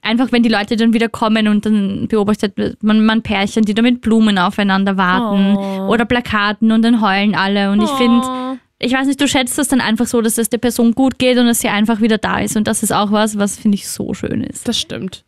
einfach, 0.03 0.31
wenn 0.31 0.43
die 0.43 0.49
Leute 0.49 0.75
dann 0.75 0.93
wieder 0.93 1.09
kommen 1.09 1.47
und 1.47 1.65
dann 1.65 2.07
beobachtet 2.07 2.53
man, 2.83 3.05
man 3.05 3.21
Pärchen, 3.21 3.63
die 3.65 3.73
da 3.73 3.81
mit 3.81 4.01
Blumen 4.01 4.37
aufeinander 4.37 4.97
warten 4.97 5.55
Oh. 5.57 5.87
oder 5.89 6.05
Plakaten 6.05 6.71
und 6.71 6.81
dann 6.83 7.01
heulen 7.01 7.35
alle. 7.35 7.71
Und 7.71 7.81
ich 7.81 7.89
finde, 7.91 8.21
Oh. 8.27 8.57
ich 8.79 8.93
weiß 8.93 9.07
nicht, 9.07 9.19
du 9.21 9.27
schätzt 9.27 9.57
das 9.57 9.69
dann 9.69 9.81
einfach 9.81 10.05
so, 10.05 10.21
dass 10.21 10.37
es 10.37 10.49
der 10.49 10.57
Person 10.57 10.93
gut 10.93 11.17
geht 11.19 11.37
und 11.37 11.45
dass 11.47 11.61
sie 11.61 11.69
einfach 11.69 12.01
wieder 12.01 12.17
da 12.17 12.39
ist. 12.39 12.55
Und 12.57 12.67
das 12.67 12.83
ist 12.83 12.91
auch 12.91 13.11
was, 13.11 13.37
was 13.37 13.57
finde 13.57 13.75
ich 13.75 13.87
so 13.87 14.13
schön 14.13 14.43
ist. 14.43 14.67
Das 14.67 14.77
stimmt. 14.79 15.23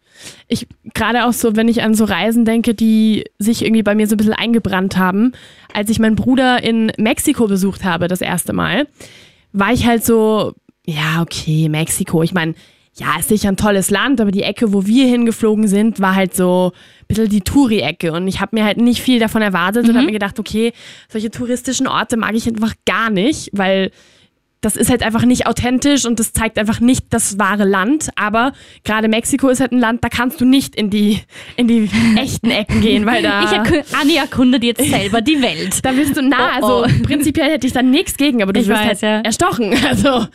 Ich 0.47 0.67
gerade 0.93 1.25
auch 1.25 1.33
so, 1.33 1.55
wenn 1.57 1.67
ich 1.67 1.83
an 1.83 1.93
so 1.93 2.05
Reisen 2.05 2.45
denke, 2.45 2.73
die 2.73 3.25
sich 3.37 3.63
irgendwie 3.63 3.83
bei 3.83 3.95
mir 3.95 4.07
so 4.07 4.15
ein 4.15 4.17
bisschen 4.17 4.33
eingebrannt 4.33 4.97
haben, 4.97 5.33
als 5.73 5.89
ich 5.89 5.99
meinen 5.99 6.15
Bruder 6.15 6.63
in 6.63 6.91
Mexiko 6.97 7.47
besucht 7.47 7.83
habe 7.83 8.07
das 8.07 8.21
erste 8.21 8.53
Mal, 8.53 8.87
war 9.51 9.73
ich 9.73 9.85
halt 9.85 10.05
so, 10.05 10.53
ja, 10.85 11.21
okay, 11.21 11.67
Mexiko. 11.67 12.23
Ich 12.23 12.33
meine, 12.33 12.55
ja, 12.97 13.19
ist 13.19 13.29
sicher 13.29 13.49
ein 13.49 13.57
tolles 13.57 13.89
Land, 13.89 14.21
aber 14.21 14.31
die 14.31 14.43
Ecke, 14.43 14.71
wo 14.71 14.85
wir 14.85 15.05
hingeflogen 15.05 15.67
sind, 15.67 15.99
war 15.99 16.15
halt 16.15 16.33
so 16.33 16.71
ein 16.73 17.07
bisschen 17.07 17.29
die 17.29 17.41
Touri-Ecke. 17.41 18.13
Und 18.13 18.27
ich 18.27 18.39
habe 18.39 18.55
mir 18.55 18.63
halt 18.63 18.77
nicht 18.77 19.01
viel 19.01 19.19
davon 19.19 19.41
erwartet 19.41 19.89
und 19.89 19.95
habe 19.95 20.05
mir 20.05 20.13
gedacht, 20.13 20.39
okay, 20.39 20.71
solche 21.09 21.29
touristischen 21.29 21.87
Orte 21.87 22.15
mag 22.15 22.35
ich 22.35 22.47
einfach 22.47 22.73
gar 22.85 23.09
nicht, 23.09 23.49
weil 23.51 23.91
das 24.65 24.75
ist 24.75 24.89
halt 24.89 25.03
einfach 25.03 25.25
nicht 25.25 25.45
authentisch 25.45 26.05
und 26.05 26.19
das 26.19 26.33
zeigt 26.33 26.57
einfach 26.57 26.79
nicht 26.79 27.05
das 27.11 27.37
wahre 27.37 27.65
Land. 27.65 28.09
Aber 28.15 28.51
gerade 28.83 29.07
Mexiko 29.07 29.49
ist 29.49 29.59
halt 29.59 29.71
ein 29.71 29.79
Land, 29.79 30.03
da 30.03 30.09
kannst 30.09 30.41
du 30.41 30.45
nicht 30.45 30.75
in 30.75 30.89
die, 30.89 31.21
in 31.55 31.67
die 31.67 31.87
echten 32.17 32.49
Ecken 32.49 32.81
gehen, 32.81 33.05
weil 33.05 33.21
da. 33.21 33.43
Ich 33.43 33.51
erku 33.51 33.75
Anni 34.01 34.15
erkundet 34.15 34.63
jetzt 34.63 34.83
selber 34.89 35.21
die 35.21 35.39
Welt. 35.39 35.85
Da 35.85 35.91
bist 35.91 36.17
du 36.17 36.23
nah. 36.23 36.57
Oh, 36.61 36.65
oh. 36.65 36.81
Also 36.81 36.95
prinzipiell 37.03 37.51
hätte 37.51 37.67
ich 37.67 37.73
da 37.73 37.83
nichts 37.83 38.17
gegen, 38.17 38.41
aber 38.41 38.53
du 38.53 38.59
Ich 38.59 38.67
wirst 38.67 38.81
weiß, 38.81 38.87
halt 38.87 39.01
ja. 39.01 39.19
erstochen. 39.19 39.71
Also, 39.87 40.25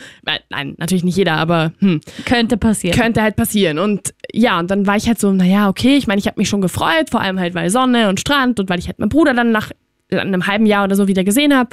nein, 0.49 0.77
natürlich 0.79 1.03
nicht 1.03 1.17
jeder, 1.17 1.35
aber 1.35 1.73
hm, 1.81 2.01
Könnte 2.25 2.57
passieren. 2.57 2.97
könnte 2.97 3.23
halt 3.23 3.35
passieren. 3.35 3.81
Und 3.81 4.15
ja, 4.33 4.61
und 4.61 4.71
dann 4.71 4.87
war 4.87 4.95
ich 4.95 5.09
halt 5.09 5.19
so, 5.19 5.33
naja, 5.33 5.69
okay, 5.69 5.97
ich 5.97 6.07
meine, 6.07 6.21
ich 6.21 6.27
habe 6.29 6.39
mich 6.39 6.49
schon 6.49 6.61
gefreut, 6.61 7.11
vor 7.11 7.21
allem 7.21 7.41
halt, 7.41 7.55
weil 7.55 7.69
Sonne 7.69 8.09
und 8.09 8.21
Strand 8.21 8.61
und 8.61 8.71
weil 8.71 8.79
ich 8.79 8.87
halt 8.87 9.01
meinen 9.01 9.09
Bruder 9.09 9.35
dann 9.35 9.51
nach 9.51 9.73
einem 10.13 10.47
halben 10.47 10.67
Jahr 10.67 10.85
oder 10.85 10.95
so 10.95 11.09
wieder 11.09 11.25
gesehen 11.25 11.53
habe. 11.53 11.71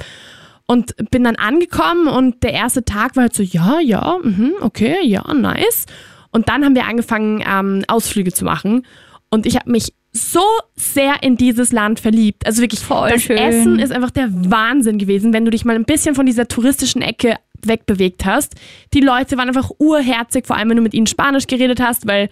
Und 0.70 0.94
bin 1.10 1.24
dann 1.24 1.36
angekommen 1.36 2.08
und 2.08 2.42
der 2.42 2.52
erste 2.52 2.84
Tag 2.84 3.16
war 3.16 3.22
halt 3.22 3.34
so, 3.34 3.42
ja, 3.42 3.80
ja, 3.80 4.18
mhm, 4.22 4.52
okay, 4.60 4.98
ja, 5.02 5.32
nice. 5.32 5.86
Und 6.30 6.50
dann 6.50 6.62
haben 6.62 6.74
wir 6.74 6.84
angefangen, 6.84 7.42
ähm, 7.48 7.84
Ausflüge 7.88 8.32
zu 8.32 8.44
machen. 8.44 8.86
Und 9.30 9.46
ich 9.46 9.56
habe 9.56 9.70
mich 9.70 9.94
so 10.12 10.44
sehr 10.74 11.22
in 11.22 11.36
dieses 11.36 11.72
Land 11.72 12.00
verliebt. 12.00 12.46
Also 12.46 12.62
wirklich, 12.62 12.80
Voll 12.80 13.10
das 13.10 13.22
schön. 13.22 13.38
Essen 13.38 13.78
ist 13.78 13.92
einfach 13.92 14.10
der 14.10 14.28
Wahnsinn 14.30 14.98
gewesen, 14.98 15.32
wenn 15.32 15.44
du 15.44 15.50
dich 15.50 15.64
mal 15.64 15.74
ein 15.74 15.84
bisschen 15.84 16.14
von 16.14 16.26
dieser 16.26 16.48
touristischen 16.48 17.02
Ecke 17.02 17.36
wegbewegt 17.62 18.24
hast. 18.24 18.54
Die 18.94 19.00
Leute 19.00 19.36
waren 19.36 19.48
einfach 19.48 19.70
urherzig, 19.78 20.46
vor 20.46 20.56
allem 20.56 20.70
wenn 20.70 20.76
du 20.76 20.82
mit 20.82 20.94
ihnen 20.94 21.06
Spanisch 21.06 21.46
geredet 21.46 21.80
hast, 21.80 22.06
weil 22.06 22.28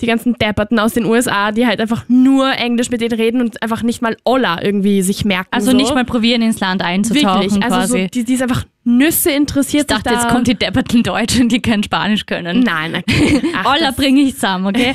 die 0.00 0.06
ganzen 0.06 0.34
Depperten 0.34 0.78
aus 0.78 0.94
den 0.94 1.04
USA, 1.04 1.50
die 1.50 1.66
halt 1.66 1.80
einfach 1.80 2.04
nur 2.08 2.52
Englisch 2.52 2.90
mit 2.90 3.00
denen 3.00 3.14
reden 3.18 3.40
und 3.40 3.60
einfach 3.62 3.82
nicht 3.82 4.00
mal 4.00 4.16
Olla 4.24 4.62
irgendwie 4.62 5.02
sich 5.02 5.24
merken. 5.24 5.48
Also 5.50 5.72
so. 5.72 5.76
nicht 5.76 5.92
mal 5.94 6.04
probieren, 6.04 6.40
ins 6.40 6.60
Land 6.60 6.82
einzutauchen 6.82 7.42
Wirklich, 7.42 7.62
also 7.64 7.76
quasi. 7.76 8.02
so, 8.02 8.06
die, 8.08 8.24
die 8.24 8.34
ist 8.34 8.42
einfach 8.42 8.64
Nüsse 8.84 9.32
interessiert. 9.32 9.82
ich 9.90 9.96
dachte, 9.96 10.10
da. 10.10 10.20
jetzt 10.22 10.28
kommt 10.28 10.46
die 10.46 10.54
depperten 10.54 11.02
Deutschen, 11.02 11.48
die 11.48 11.60
kein 11.60 11.82
Spanisch 11.82 12.26
können. 12.26 12.60
Nein, 12.60 12.94
okay. 12.96 13.42
Ach, 13.56 13.74
Olla 13.74 13.90
bringe 13.90 14.20
ich 14.20 14.34
zusammen, 14.34 14.66
okay? 14.66 14.94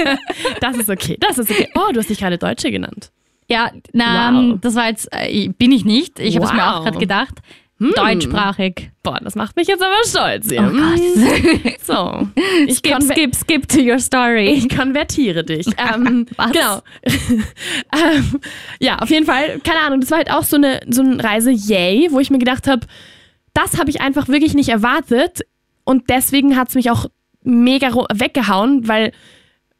das 0.60 0.76
ist 0.76 0.88
okay. 0.88 1.16
Das 1.20 1.38
ist 1.38 1.50
okay. 1.50 1.68
Oh, 1.74 1.92
du 1.92 1.98
hast 2.00 2.08
dich 2.08 2.18
gerade 2.18 2.38
Deutsche 2.38 2.70
genannt. 2.70 3.10
Ja, 3.48 3.70
na, 3.92 4.32
Wow. 4.32 4.58
das 4.60 4.74
war 4.74 4.88
jetzt, 4.88 5.08
äh, 5.12 5.48
bin 5.48 5.70
ich 5.72 5.84
nicht. 5.84 6.18
Ich 6.18 6.36
habe 6.36 6.46
es 6.46 6.52
mir 6.52 6.58
Wow. 6.60 6.74
auch 6.76 6.84
gerade 6.84 6.98
gedacht. 6.98 7.34
Hm. 7.78 7.92
Deutschsprachig. 7.94 8.90
Boah, 9.02 9.20
das 9.22 9.34
macht 9.34 9.54
mich 9.56 9.68
jetzt 9.68 9.82
aber 9.82 9.94
stolz. 10.06 10.48
Hier. 10.48 10.62
Oh 10.62 10.76
Gott. 10.76 11.76
So. 11.86 12.28
Ich, 12.66 12.78
skip, 12.78 13.02
skip, 13.02 13.34
skip 13.34 13.68
to 13.68 13.80
your 13.80 13.98
story. 13.98 14.48
ich 14.48 14.68
konvertiere 14.68 15.44
dich. 15.44 15.66
Ähm, 15.78 16.26
Was? 16.36 16.52
Genau. 16.52 16.82
ähm, 17.04 18.40
ja, 18.80 18.98
auf 18.98 19.10
jeden 19.10 19.26
Fall, 19.26 19.60
keine 19.60 19.80
Ahnung, 19.80 20.00
das 20.00 20.10
war 20.10 20.18
halt 20.18 20.30
auch 20.30 20.42
so 20.42 20.56
eine, 20.56 20.80
so 20.88 21.02
eine 21.02 21.22
Reise, 21.22 21.50
yay, 21.50 22.08
wo 22.10 22.18
ich 22.18 22.30
mir 22.30 22.38
gedacht 22.38 22.66
habe, 22.66 22.86
das 23.52 23.78
habe 23.78 23.90
ich 23.90 24.00
einfach 24.00 24.28
wirklich 24.28 24.54
nicht 24.54 24.70
erwartet 24.70 25.42
und 25.84 26.08
deswegen 26.08 26.56
hat 26.56 26.70
es 26.70 26.74
mich 26.74 26.90
auch 26.90 27.06
mega 27.42 27.92
weggehauen, 28.12 28.88
weil 28.88 29.12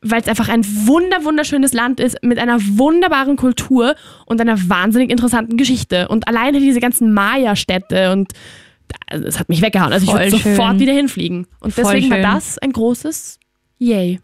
weil 0.03 0.21
es 0.21 0.29
einfach 0.29 0.49
ein 0.49 0.65
wunder 0.87 1.25
wunderschönes 1.25 1.73
Land 1.73 2.00
ist 2.00 2.23
mit 2.23 2.38
einer 2.38 2.59
wunderbaren 2.61 3.37
Kultur 3.37 3.95
und 4.26 4.41
einer 4.41 4.69
wahnsinnig 4.69 5.11
interessanten 5.11 5.57
Geschichte 5.57 6.09
und 6.09 6.29
alleine 6.29 6.61
diese 6.61 6.81
ganzen 6.81 7.12
Maya-Städte 7.12 8.12
und 8.12 8.33
also, 9.11 9.26
es 9.26 9.38
hat 9.38 9.49
mich 9.49 9.62
weggehauen. 9.62 9.93
Also 9.93 10.07
ich 10.07 10.12
würde 10.12 10.31
sofort 10.31 10.79
wieder 10.79 10.93
hinfliegen 10.93 11.47
und 11.61 11.75
Voll 11.75 11.85
deswegen 11.85 12.11
war 12.11 12.17
schön. 12.19 12.23
das 12.25 12.59
ein 12.59 12.73
großes 12.73 13.41
Yay. 13.79 14.21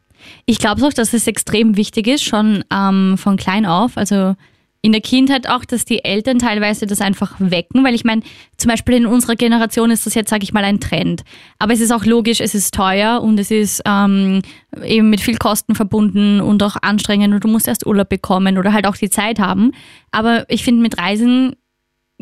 Ich 0.46 0.58
glaube 0.58 0.84
auch, 0.86 0.92
dass 0.92 1.12
es 1.12 1.26
extrem 1.26 1.76
wichtig 1.76 2.06
ist, 2.06 2.22
schon 2.22 2.64
ähm, 2.72 3.18
von 3.18 3.36
klein 3.36 3.66
auf. 3.66 3.96
Also 3.96 4.36
in 4.84 4.90
der 4.90 5.00
Kindheit 5.00 5.48
auch, 5.48 5.64
dass 5.64 5.84
die 5.84 6.04
Eltern 6.04 6.40
teilweise 6.40 6.86
das 6.86 7.00
einfach 7.00 7.36
wecken, 7.38 7.84
weil 7.84 7.94
ich 7.94 8.04
meine, 8.04 8.22
zum 8.56 8.68
Beispiel 8.68 8.96
in 8.96 9.06
unserer 9.06 9.36
Generation 9.36 9.92
ist 9.92 10.06
das 10.06 10.14
jetzt, 10.14 10.28
sage 10.28 10.42
ich 10.42 10.52
mal, 10.52 10.64
ein 10.64 10.80
Trend. 10.80 11.22
Aber 11.60 11.72
es 11.72 11.80
ist 11.80 11.92
auch 11.92 12.04
logisch, 12.04 12.40
es 12.40 12.54
ist 12.56 12.74
teuer 12.74 13.22
und 13.22 13.38
es 13.38 13.52
ist 13.52 13.82
ähm, 13.86 14.42
eben 14.84 15.08
mit 15.08 15.20
viel 15.20 15.36
Kosten 15.36 15.76
verbunden 15.76 16.40
und 16.40 16.64
auch 16.64 16.76
anstrengend 16.82 17.32
und 17.32 17.44
du 17.44 17.48
musst 17.48 17.68
erst 17.68 17.86
Urlaub 17.86 18.08
bekommen 18.08 18.58
oder 18.58 18.72
halt 18.72 18.88
auch 18.88 18.96
die 18.96 19.08
Zeit 19.08 19.38
haben. 19.38 19.70
Aber 20.10 20.44
ich 20.50 20.64
finde, 20.64 20.82
mit 20.82 20.98
Reisen 20.98 21.54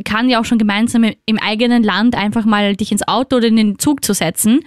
kann 0.04 0.28
ja 0.28 0.38
auch 0.38 0.44
schon 0.44 0.58
gemeinsam 0.58 1.04
im 1.24 1.38
eigenen 1.38 1.82
Land 1.82 2.14
einfach 2.14 2.44
mal 2.44 2.76
dich 2.76 2.92
ins 2.92 3.08
Auto 3.08 3.36
oder 3.36 3.48
in 3.48 3.56
den 3.56 3.78
Zug 3.78 4.04
zu 4.04 4.12
setzen, 4.12 4.60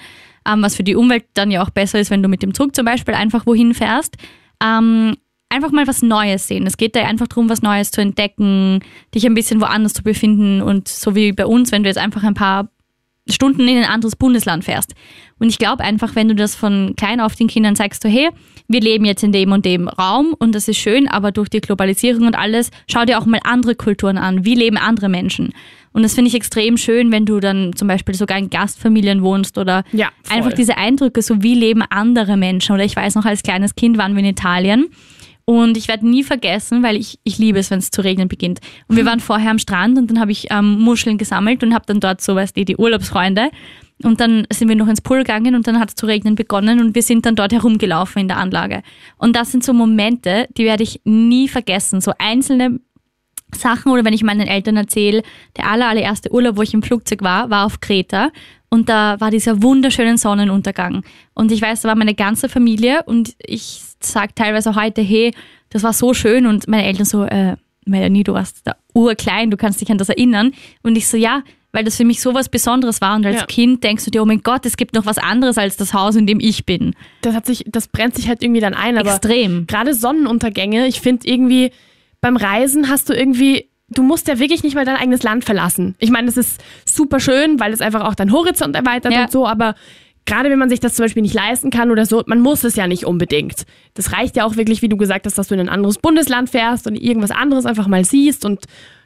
ähm, 0.48 0.64
was 0.64 0.76
für 0.76 0.84
die 0.84 0.96
Umwelt 0.96 1.26
dann 1.36 1.52
ja 1.52 1.64
auch 1.64 1.70
besser 1.70 2.00
ist, 2.00 2.10
wenn 2.10 2.24
du 2.24 2.30
mit 2.30 2.42
dem 2.42 2.56
Zug 2.56 2.76
zum 2.76 2.86
Beispiel 2.86 3.14
einfach 3.14 3.46
wohin 3.46 3.76
fährst. 3.76 4.18
Ähm, 4.64 5.16
einfach 5.54 5.72
mal 5.72 5.88
was 5.88 6.02
Neues 6.02 6.48
sehen. 6.48 6.66
Es 6.66 6.78
geht 6.78 6.96
da 6.96 7.02
einfach 7.06 7.28
darum, 7.28 7.50
was 7.50 7.62
Neues 7.62 7.92
zu 7.92 8.02
entdecken, 8.02 8.80
dich 9.14 9.26
ein 9.26 9.34
bisschen 9.34 9.62
woanders 9.62 9.94
zu 9.94 10.04
befinden 10.04 10.62
und 10.62 10.88
so 10.88 11.16
wie 11.16 11.32
bei 11.32 11.46
uns, 11.46 11.72
wenn 11.72 11.84
du 11.84 11.90
jetzt 11.90 11.98
einfach 11.98 12.24
ein 12.24 12.34
paar 12.34 12.70
Stunden 13.30 13.68
in 13.68 13.78
ein 13.78 13.86
anderes 13.86 14.18
Bundesland 14.18 14.66
fährst. 14.66 14.94
Und 15.40 15.48
ich 15.48 15.58
glaube 15.58 15.84
einfach, 15.84 16.16
wenn 16.16 16.28
du 16.28 16.36
das 16.36 16.56
von 16.56 16.94
klein 16.98 17.22
auf 17.22 17.36
den 17.36 17.48
Kindern 17.48 17.76
sagst, 17.76 18.04
so 18.04 18.10
hey, 18.10 18.30
wir 18.68 18.82
leben 18.82 19.06
jetzt 19.06 19.24
in 19.24 19.32
dem 19.32 19.52
und 19.52 19.66
dem 19.66 19.88
Raum 19.88 20.36
und 20.38 20.54
das 20.54 20.68
ist 20.68 20.78
schön, 20.78 21.08
aber 21.08 21.32
durch 21.32 21.50
die 21.50 21.62
Globalisierung 21.62 22.26
und 22.28 22.36
alles, 22.36 22.70
schau 22.90 23.06
dir 23.06 23.18
auch 23.18 23.26
mal 23.26 23.40
andere 23.44 23.76
Kulturen 23.76 24.18
an. 24.18 24.46
Wie 24.46 24.56
leben 24.56 24.78
andere 24.78 25.08
Menschen? 25.08 25.54
Und 25.94 26.04
das 26.04 26.16
finde 26.16 26.30
ich 26.30 26.36
extrem 26.36 26.76
schön, 26.76 27.12
wenn 27.12 27.26
du 27.26 27.40
dann 27.40 27.74
zum 27.76 27.88
Beispiel 27.88 28.16
sogar 28.16 28.38
in 28.38 28.50
Gastfamilien 28.50 29.22
wohnst 29.22 29.58
oder 29.58 29.84
Ja, 29.92 30.10
einfach 30.30 30.54
diese 30.54 30.76
Eindrücke, 30.76 31.22
so 31.22 31.44
wie 31.44 31.56
leben 31.56 31.84
andere 31.90 32.36
Menschen. 32.36 32.74
Oder 32.74 32.84
ich 32.84 32.96
weiß 32.96 33.16
noch, 33.16 33.26
als 33.26 33.44
kleines 33.44 33.76
Kind 33.76 33.98
waren 33.98 34.14
wir 34.16 34.20
in 34.20 34.30
Italien 34.30 34.88
und 35.46 35.76
ich 35.76 35.88
werde 35.88 36.08
nie 36.08 36.24
vergessen, 36.24 36.84
weil 36.84 36.96
ich, 36.96 37.20
ich 37.24 37.38
liebe 37.38 37.60
es, 37.60 37.70
wenn 37.70 37.80
es 37.80 37.92
zu 37.92 38.02
regnen 38.02 38.28
beginnt. 38.28 38.60
Und 38.88 38.96
wir 38.96 39.06
waren 39.06 39.20
vorher 39.20 39.52
am 39.52 39.60
Strand 39.60 39.98
und 39.98 40.10
dann 40.10 40.20
habe 40.20 40.32
ich 40.32 40.48
ähm, 40.52 40.80
Muscheln 40.80 41.18
gesammelt 41.18 41.64
und 41.64 41.74
habe 41.74 41.86
dann 41.86 42.00
dort 42.00 42.22
so, 42.22 42.36
weißt 42.36 42.56
du, 42.56 42.64
die 42.64 42.78
Urlaubsfreunde. 42.78 43.50
Und 44.04 44.20
dann 44.20 44.48
sind 44.52 44.70
wir 44.70 44.76
noch 44.76 44.88
ins 44.88 45.02
Pool 45.02 45.20
gegangen 45.20 45.56
und 45.56 45.68
dann 45.68 45.80
hat 45.80 45.90
es 45.90 45.96
zu 45.96 46.06
regnen 46.06 46.36
begonnen 46.36 46.80
und 46.80 46.96
wir 46.96 47.04
sind 47.04 47.26
dann 47.26 47.36
dort 47.36 47.54
herumgelaufen 47.54 48.22
in 48.22 48.28
der 48.28 48.38
Anlage. 48.38 48.84
Und 49.18 49.36
das 49.36 49.52
sind 49.52 49.64
so 49.64 49.74
Momente, 49.74 50.48
die 50.58 50.66
werde 50.66 50.84
ich 50.84 51.02
nie 51.04 51.48
vergessen. 51.48 52.02
So 52.02 52.14
einzelne 52.18 52.80
Sachen 53.56 53.92
oder 53.92 54.04
wenn 54.04 54.14
ich 54.14 54.24
meinen 54.24 54.48
Eltern 54.48 54.78
erzähle, 54.78 55.24
der 55.58 55.70
aller, 55.70 55.88
allererste 55.88 56.34
Urlaub, 56.34 56.58
wo 56.58 56.62
ich 56.62 56.74
im 56.74 56.84
Flugzeug 56.84 57.22
war, 57.22 57.50
war 57.50 57.66
auf 57.66 57.82
Kreta 57.82 58.32
und 58.70 58.90
da 58.90 59.20
war 59.20 59.30
dieser 59.30 59.62
wunderschöne 59.62 60.18
Sonnenuntergang. 60.18 61.04
Und 61.36 61.52
ich 61.52 61.62
weiß, 61.62 61.82
da 61.82 61.90
war 61.90 61.96
meine 61.96 62.16
ganze 62.16 62.50
Familie 62.50 63.04
und 63.06 63.36
ich 63.46 63.82
sage 64.12 64.34
teilweise 64.36 64.70
auch 64.72 64.76
heute, 64.76 65.02
hey, 65.02 65.34
das 65.70 65.84
war 65.84 65.94
so 65.94 66.14
schön 66.14 66.46
und 66.46 66.68
meine 66.68 66.86
Eltern 66.86 67.06
so, 67.06 67.24
äh, 67.24 67.56
Melanie, 67.86 68.24
du 68.24 68.34
warst 68.34 68.62
da 68.66 68.76
urklein, 68.94 69.52
du 69.52 69.58
kannst 69.58 69.82
dich 69.82 69.92
an 69.92 69.98
das 69.98 70.10
erinnern. 70.10 70.54
Und 70.84 70.96
ich 70.96 71.08
so, 71.08 71.18
ja, 71.18 71.42
weil 71.72 71.84
das 71.84 71.98
für 71.98 72.06
mich 72.06 72.22
so 72.22 72.34
was 72.36 72.48
Besonderes 72.50 73.02
war 73.02 73.16
und 73.16 73.26
als 73.26 73.38
Ja. 73.38 73.46
Kind 73.46 73.84
denkst 73.84 74.06
du 74.06 74.12
dir, 74.12 74.22
oh 74.22 74.26
mein 74.26 74.42
Gott, 74.44 74.66
es 74.66 74.78
gibt 74.78 74.94
noch 74.94 75.06
was 75.08 75.18
anderes 75.18 75.58
als 75.58 75.76
das 75.76 75.94
Haus, 75.94 76.16
in 76.16 76.28
dem 76.28 76.40
ich 76.40 76.66
bin. 76.66 76.96
Das 77.22 77.34
hat 77.36 77.46
sich, 77.48 77.66
das 77.68 77.88
brennt 77.88 78.16
sich 78.16 78.28
halt 78.28 78.44
irgendwie 78.44 78.62
dann 78.62 78.76
ein, 78.76 78.98
aber 78.98 79.10
Extrem. 79.16 79.66
gerade 79.68 79.94
Sonnenuntergänge, 79.96 80.86
ich 80.88 81.02
finde 81.02 81.28
irgendwie, 81.28 81.72
beim 82.22 82.38
Reisen 82.38 82.90
hast 82.90 83.10
du 83.10 83.14
irgendwie, 83.14 83.68
du 83.90 84.04
musst 84.04 84.28
ja 84.28 84.38
wirklich 84.40 84.64
nicht 84.64 84.76
mal 84.76 84.86
dein 84.86 84.96
eigenes 84.98 85.24
Land 85.24 85.44
verlassen. 85.44 85.96
Ich 85.98 86.12
meine, 86.12 86.28
das 86.28 86.38
ist 86.38 86.62
super 86.86 87.20
schön, 87.20 87.60
weil 87.60 87.74
es 87.74 87.82
einfach 87.82 88.06
auch 88.06 88.16
deinen 88.16 88.32
Horizont 88.32 88.76
erweitert 88.76 89.12
Ja. 89.12 89.24
und 89.24 89.32
so, 89.32 89.48
aber 89.48 89.74
gerade 90.26 90.50
wenn 90.50 90.60
man 90.60 90.70
sich 90.70 90.80
das 90.80 90.96
zum 90.96 91.06
Beispiel 91.06 91.22
nicht 91.22 91.34
leisten 91.34 91.70
kann 91.70 91.92
oder 91.92 92.06
so, 92.06 92.24
man 92.26 92.40
muss 92.40 92.64
es 92.64 92.76
ja 92.76 92.88
nicht 92.88 93.06
unbedingt. 93.06 93.66
Das 93.94 94.14
reicht 94.14 94.36
ja 94.36 94.46
auch 94.46 94.56
wirklich, 94.56 94.82
wie 94.82 94.90
du 94.90 94.98
gesagt 94.98 95.26
hast, 95.26 95.38
dass 95.38 95.48
du 95.48 95.56
in 95.56 95.62
ein 95.62 95.70
anderes 95.70 95.98
Bundesland 95.98 96.50
fährst 96.50 96.88
und 96.88 96.96
irgendwas 96.96 97.32
anderes 97.32 97.66
einfach 97.66 97.88
mal 97.88 98.06
siehst 98.06 98.46
und 98.46 98.66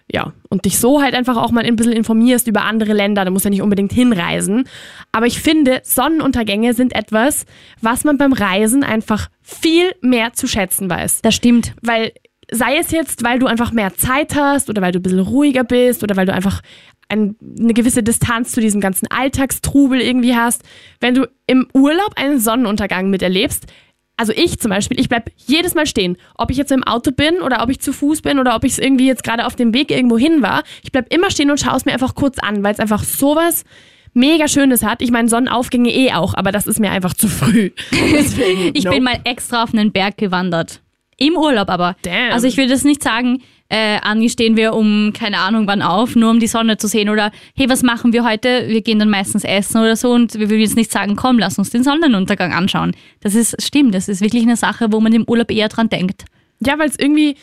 ja, 0.09 0.31
und 0.47 0.63
dich 0.63 0.79
so 0.79 1.01
halt 1.01 1.13
einfach 1.15 1.35
auch 1.35 1.51
mal 1.51 1.65
ein 1.65 1.75
bisschen 1.75 1.91
informierst 1.91 2.47
über 2.47 2.63
andere 2.63 2.93
Länder. 2.93 3.25
Da 3.25 3.31
musst 3.31 3.43
du 3.43 3.47
ja 3.47 3.51
nicht 3.51 3.61
unbedingt 3.61 3.91
hinreisen. 3.91 4.63
Aber 5.11 5.25
ich 5.25 5.41
finde, 5.41 5.81
Sonnenuntergänge 5.83 6.73
sind 6.73 6.95
etwas, 6.95 7.45
was 7.81 8.05
man 8.05 8.17
beim 8.17 8.31
Reisen 8.31 8.85
einfach 8.85 9.27
viel 9.41 9.91
mehr 10.01 10.31
zu 10.31 10.47
schätzen 10.47 10.89
weiß. 10.89 11.23
Das 11.23 11.35
stimmt. 11.35 11.73
Weil 11.81 12.13
sei 12.49 12.77
es 12.77 12.91
jetzt, 12.91 13.25
weil 13.25 13.39
du 13.39 13.47
einfach 13.47 13.73
mehr 13.73 13.95
Zeit 13.95 14.35
hast 14.35 14.69
oder 14.69 14.81
weil 14.81 14.93
du 14.93 14.99
ein 14.99 15.03
bisschen 15.03 15.19
ruhiger 15.19 15.65
bist 15.65 16.03
oder 16.03 16.15
weil 16.15 16.25
du 16.25 16.33
einfach 16.33 16.61
ein, 17.09 17.35
eine 17.59 17.73
gewisse 17.73 18.03
Distanz 18.03 18.51
zu 18.51 18.61
diesem 18.61 18.81
ganzen 18.81 19.07
Alltagstrubel 19.07 19.99
irgendwie 20.01 20.35
hast. 20.35 20.63
Wenn 20.99 21.13
du 21.13 21.27
im 21.45 21.67
Urlaub 21.73 22.13
einen 22.15 22.39
Sonnenuntergang 22.39 23.09
miterlebst, 23.09 23.65
also 24.17 24.33
ich 24.35 24.59
zum 24.59 24.69
Beispiel, 24.69 24.99
ich 24.99 25.09
bleib 25.09 25.29
jedes 25.37 25.75
Mal 25.75 25.85
stehen. 25.85 26.17
Ob 26.35 26.49
ich 26.49 26.57
jetzt 26.57 26.71
im 26.71 26.83
Auto 26.83 27.11
bin 27.11 27.41
oder 27.41 27.61
ob 27.61 27.69
ich 27.69 27.79
zu 27.79 27.93
Fuß 27.93 28.23
bin 28.23 28.39
oder 28.39 28.55
ob 28.55 28.63
ich 28.63 28.81
irgendwie 28.81 29.05
jetzt 29.07 29.23
gerade 29.23 29.45
auf 29.45 29.55
dem 29.55 29.73
Weg 29.73 29.91
irgendwo 29.91 30.17
hin 30.17 30.41
war. 30.41 30.63
Ich 30.83 30.91
bleib 30.91 31.13
immer 31.13 31.29
stehen 31.29 31.51
und 31.51 31.59
schaue 31.59 31.77
es 31.77 31.85
mir 31.85 31.93
einfach 31.93 32.15
kurz 32.15 32.39
an, 32.39 32.63
weil 32.63 32.73
es 32.73 32.79
einfach 32.79 33.03
sowas 33.03 33.63
mega 34.13 34.47
Schönes 34.47 34.83
hat. 34.83 35.03
Ich 35.03 35.11
meine, 35.11 35.29
Sonnenaufgänge 35.29 35.91
eh 35.93 36.13
auch, 36.13 36.33
aber 36.33 36.51
das 36.51 36.65
ist 36.65 36.79
mir 36.79 36.89
einfach 36.89 37.13
zu 37.13 37.27
früh. 37.27 37.69
Deswegen, 37.91 38.71
Ich 38.73 38.85
nope. 38.85 38.95
bin 38.95 39.03
mal 39.03 39.19
extra 39.23 39.63
auf 39.63 39.71
einen 39.73 39.91
Berg 39.91 40.17
gewandert. 40.17 40.81
Im 41.17 41.35
Urlaub 41.35 41.69
aber. 41.69 41.95
Damn. 42.01 42.31
Also 42.31 42.47
ich 42.47 42.57
will 42.57 42.67
das 42.67 42.83
nicht 42.83 43.03
sagen, 43.03 43.43
äh, 43.69 43.99
Anni, 44.01 44.29
stehen 44.29 44.55
wir 44.55 44.73
um 44.73 45.11
keine 45.13 45.39
Ahnung 45.39 45.67
wann 45.67 45.81
auf, 45.81 46.15
nur 46.15 46.31
um 46.31 46.39
die 46.39 46.47
Sonne 46.47 46.77
zu 46.77 46.87
sehen 46.87 47.09
oder 47.09 47.31
hey, 47.55 47.69
was 47.69 47.83
machen 47.83 48.13
wir 48.13 48.23
heute? 48.23 48.67
Wir 48.67 48.81
gehen 48.81 48.99
dann 48.99 49.09
meistens 49.09 49.43
essen 49.43 49.77
oder 49.77 49.95
so 49.95 50.11
und 50.13 50.35
wir 50.35 50.49
will 50.49 50.59
jetzt 50.59 50.75
nicht 50.75 50.91
sagen, 50.91 51.15
komm, 51.15 51.39
lass 51.39 51.57
uns 51.57 51.69
den 51.69 51.83
Sonnenuntergang 51.83 52.53
anschauen. 52.53 52.95
Das 53.19 53.35
ist, 53.35 53.61
stimmt, 53.61 53.93
das 53.93 54.07
ist 54.07 54.21
wirklich 54.21 54.43
eine 54.43 54.55
Sache, 54.55 54.91
wo 54.91 54.99
man 54.99 55.13
im 55.13 55.25
Urlaub 55.27 55.51
eher 55.51 55.67
dran 55.67 55.89
denkt. 55.89 56.25
Ja, 56.59 56.79
weil 56.79 56.89
es 56.89 56.97
irgendwie 56.97 57.35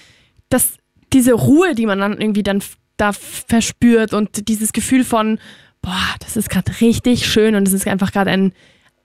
das, 0.49 0.78
diese 1.12 1.35
Ruhe, 1.35 1.75
die 1.75 1.87
man 1.87 1.99
dann 1.99 2.21
irgendwie 2.21 2.43
dann 2.43 2.62
da 2.97 3.12
verspürt 3.12 4.14
und 4.14 4.49
dieses 4.49 4.73
Gefühl 4.73 5.04
von, 5.04 5.38
boah, 5.83 6.14
das 6.21 6.37
ist 6.37 6.49
gerade 6.49 6.73
richtig 6.81 7.26
schön 7.26 7.54
und 7.54 7.69
es 7.69 7.75
ist 7.75 7.87
einfach 7.87 8.12
gerade 8.12 8.31
ein, 8.31 8.52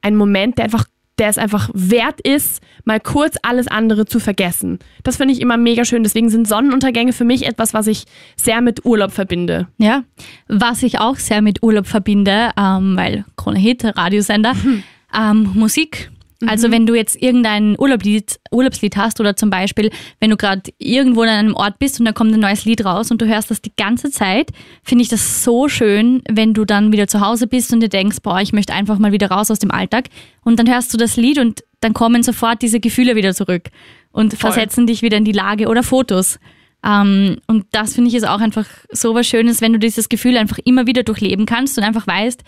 ein 0.01 0.15
Moment, 0.15 0.57
der 0.57 0.65
einfach 0.65 0.85
der 1.19 1.29
es 1.29 1.37
einfach 1.37 1.69
wert 1.73 2.21
ist, 2.21 2.61
mal 2.85 2.99
kurz 2.99 3.35
alles 3.43 3.67
andere 3.67 4.05
zu 4.05 4.19
vergessen. 4.19 4.79
Das 5.03 5.17
finde 5.17 5.33
ich 5.33 5.41
immer 5.41 5.57
mega 5.57 5.85
schön. 5.85 6.03
Deswegen 6.03 6.29
sind 6.29 6.47
Sonnenuntergänge 6.47 7.13
für 7.13 7.25
mich 7.25 7.45
etwas, 7.45 7.73
was 7.73 7.87
ich 7.87 8.05
sehr 8.35 8.61
mit 8.61 8.85
Urlaub 8.85 9.11
verbinde. 9.11 9.67
Ja, 9.77 10.03
was 10.47 10.81
ich 10.83 10.99
auch 10.99 11.17
sehr 11.17 11.41
mit 11.41 11.61
Urlaub 11.61 11.87
verbinde, 11.87 12.51
ähm, 12.57 12.95
weil 12.95 13.25
Krone 13.35 13.59
Hit, 13.59 13.83
Radiosender, 13.83 14.53
ähm, 15.13 15.51
Musik. 15.53 16.09
Also 16.47 16.71
wenn 16.71 16.85
du 16.85 16.95
jetzt 16.95 17.21
irgendein 17.21 17.77
Urlaubslied, 17.77 18.39
Urlaubslied 18.51 18.95
hast 18.95 19.19
oder 19.19 19.35
zum 19.35 19.49
Beispiel, 19.49 19.91
wenn 20.21 20.29
du 20.29 20.37
gerade 20.37 20.71
irgendwo 20.77 21.21
an 21.23 21.29
einem 21.29 21.53
Ort 21.53 21.79
bist 21.79 21.99
und 21.99 22.05
da 22.05 22.13
kommt 22.13 22.33
ein 22.33 22.39
neues 22.39 22.63
Lied 22.63 22.85
raus 22.85 23.11
und 23.11 23.21
du 23.21 23.27
hörst 23.27 23.51
das 23.51 23.61
die 23.61 23.73
ganze 23.75 24.09
Zeit, 24.09 24.51
finde 24.83 25.01
ich 25.01 25.09
das 25.09 25.43
so 25.43 25.67
schön, 25.67 26.21
wenn 26.29 26.53
du 26.53 26.63
dann 26.63 26.93
wieder 26.93 27.07
zu 27.07 27.19
Hause 27.19 27.47
bist 27.47 27.73
und 27.73 27.81
dir 27.81 27.89
denkst, 27.89 28.19
boah, 28.23 28.39
ich 28.39 28.53
möchte 28.53 28.73
einfach 28.73 28.99
mal 28.99 29.11
wieder 29.11 29.29
raus 29.29 29.51
aus 29.51 29.59
dem 29.59 29.71
Alltag. 29.71 30.05
Und 30.43 30.59
dann 30.59 30.69
hörst 30.69 30.93
du 30.93 30.97
das 30.97 31.17
Lied 31.17 31.39
und 31.39 31.63
dann 31.81 31.93
kommen 31.93 32.23
sofort 32.23 32.61
diese 32.61 32.79
Gefühle 32.79 33.15
wieder 33.15 33.33
zurück 33.33 33.69
und 34.11 34.33
versetzen 34.33 34.87
dich 34.87 35.01
wieder 35.01 35.17
in 35.17 35.25
die 35.25 35.33
Lage 35.33 35.67
oder 35.67 35.83
Fotos. 35.83 36.39
Ähm, 36.85 37.37
und 37.47 37.65
das 37.71 37.95
finde 37.95 38.09
ich 38.09 38.15
ist 38.15 38.27
auch 38.27 38.39
einfach 38.39 38.65
so 38.91 39.13
was 39.13 39.27
Schönes, 39.27 39.61
wenn 39.61 39.73
du 39.73 39.79
dieses 39.79 40.07
Gefühl 40.07 40.37
einfach 40.37 40.59
immer 40.63 40.87
wieder 40.87 41.03
durchleben 41.03 41.45
kannst 41.45 41.77
und 41.77 41.83
einfach 41.83 42.07
weißt, 42.07 42.43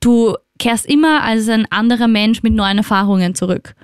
du 0.00 0.34
kehrst 0.58 0.86
immer 0.86 1.22
als 1.22 1.48
ein 1.48 1.66
anderer 1.70 2.08
Mensch 2.08 2.42
mit 2.42 2.54
neuen 2.54 2.78
Erfahrungen 2.78 3.34
zurück. 3.34 3.74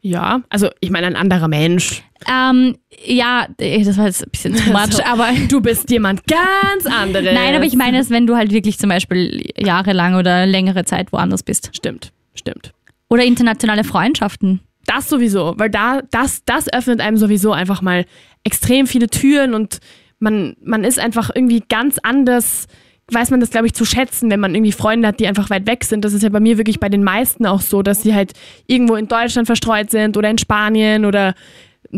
Ja, 0.00 0.42
also 0.50 0.68
ich 0.80 0.90
meine 0.90 1.06
ein 1.06 1.16
anderer 1.16 1.48
Mensch. 1.48 2.02
Ähm, 2.30 2.76
ja, 3.06 3.46
eh, 3.58 3.82
das 3.82 3.96
war 3.96 4.04
jetzt 4.06 4.22
ein 4.22 4.30
bisschen 4.30 4.54
too 4.54 4.70
much, 4.70 4.86
So, 4.92 5.02
aber 5.02 5.28
du 5.48 5.60
bist 5.62 5.90
jemand 5.90 6.26
ganz 6.26 6.84
anderes. 6.86 7.32
nein, 7.32 7.54
aber 7.54 7.64
ich 7.64 7.74
meine 7.74 7.98
es, 7.98 8.10
wenn 8.10 8.26
du 8.26 8.36
halt 8.36 8.52
wirklich 8.52 8.78
zum 8.78 8.90
Beispiel 8.90 9.50
jahrelang 9.56 10.16
oder 10.16 10.44
längere 10.44 10.84
Zeit 10.84 11.10
woanders 11.12 11.42
bist. 11.42 11.70
Stimmt, 11.74 12.12
stimmt. 12.34 12.72
Oder 13.08 13.24
internationale 13.24 13.82
Freundschaften. 13.82 14.60
Das 14.86 15.08
sowieso, 15.08 15.54
weil 15.56 15.70
da, 15.70 16.02
das, 16.10 16.42
das 16.44 16.70
öffnet 16.70 17.00
einem 17.00 17.16
sowieso 17.16 17.52
einfach 17.52 17.80
mal 17.80 18.04
extrem 18.42 18.86
viele 18.86 19.08
Türen 19.08 19.54
und 19.54 19.78
man, 20.18 20.54
man 20.62 20.84
ist 20.84 20.98
einfach 20.98 21.30
irgendwie 21.34 21.62
ganz 21.66 21.98
anders, 22.02 22.66
weiß 23.10 23.30
man 23.30 23.40
das, 23.40 23.50
glaube 23.50 23.66
ich, 23.66 23.74
zu 23.74 23.84
schätzen, 23.84 24.30
wenn 24.30 24.40
man 24.40 24.54
irgendwie 24.54 24.72
Freunde 24.72 25.08
hat, 25.08 25.20
die 25.20 25.26
einfach 25.26 25.50
weit 25.50 25.66
weg 25.66 25.84
sind. 25.84 26.04
Das 26.04 26.14
ist 26.14 26.22
ja 26.22 26.30
bei 26.30 26.40
mir 26.40 26.56
wirklich 26.58 26.80
bei 26.80 26.88
den 26.88 27.04
meisten 27.04 27.44
auch 27.46 27.60
so, 27.60 27.82
dass 27.82 28.02
sie 28.02 28.14
halt 28.14 28.32
irgendwo 28.66 28.94
in 28.94 29.08
Deutschland 29.08 29.46
verstreut 29.46 29.90
sind 29.90 30.16
oder 30.16 30.30
in 30.30 30.38
Spanien 30.38 31.04
oder 31.04 31.34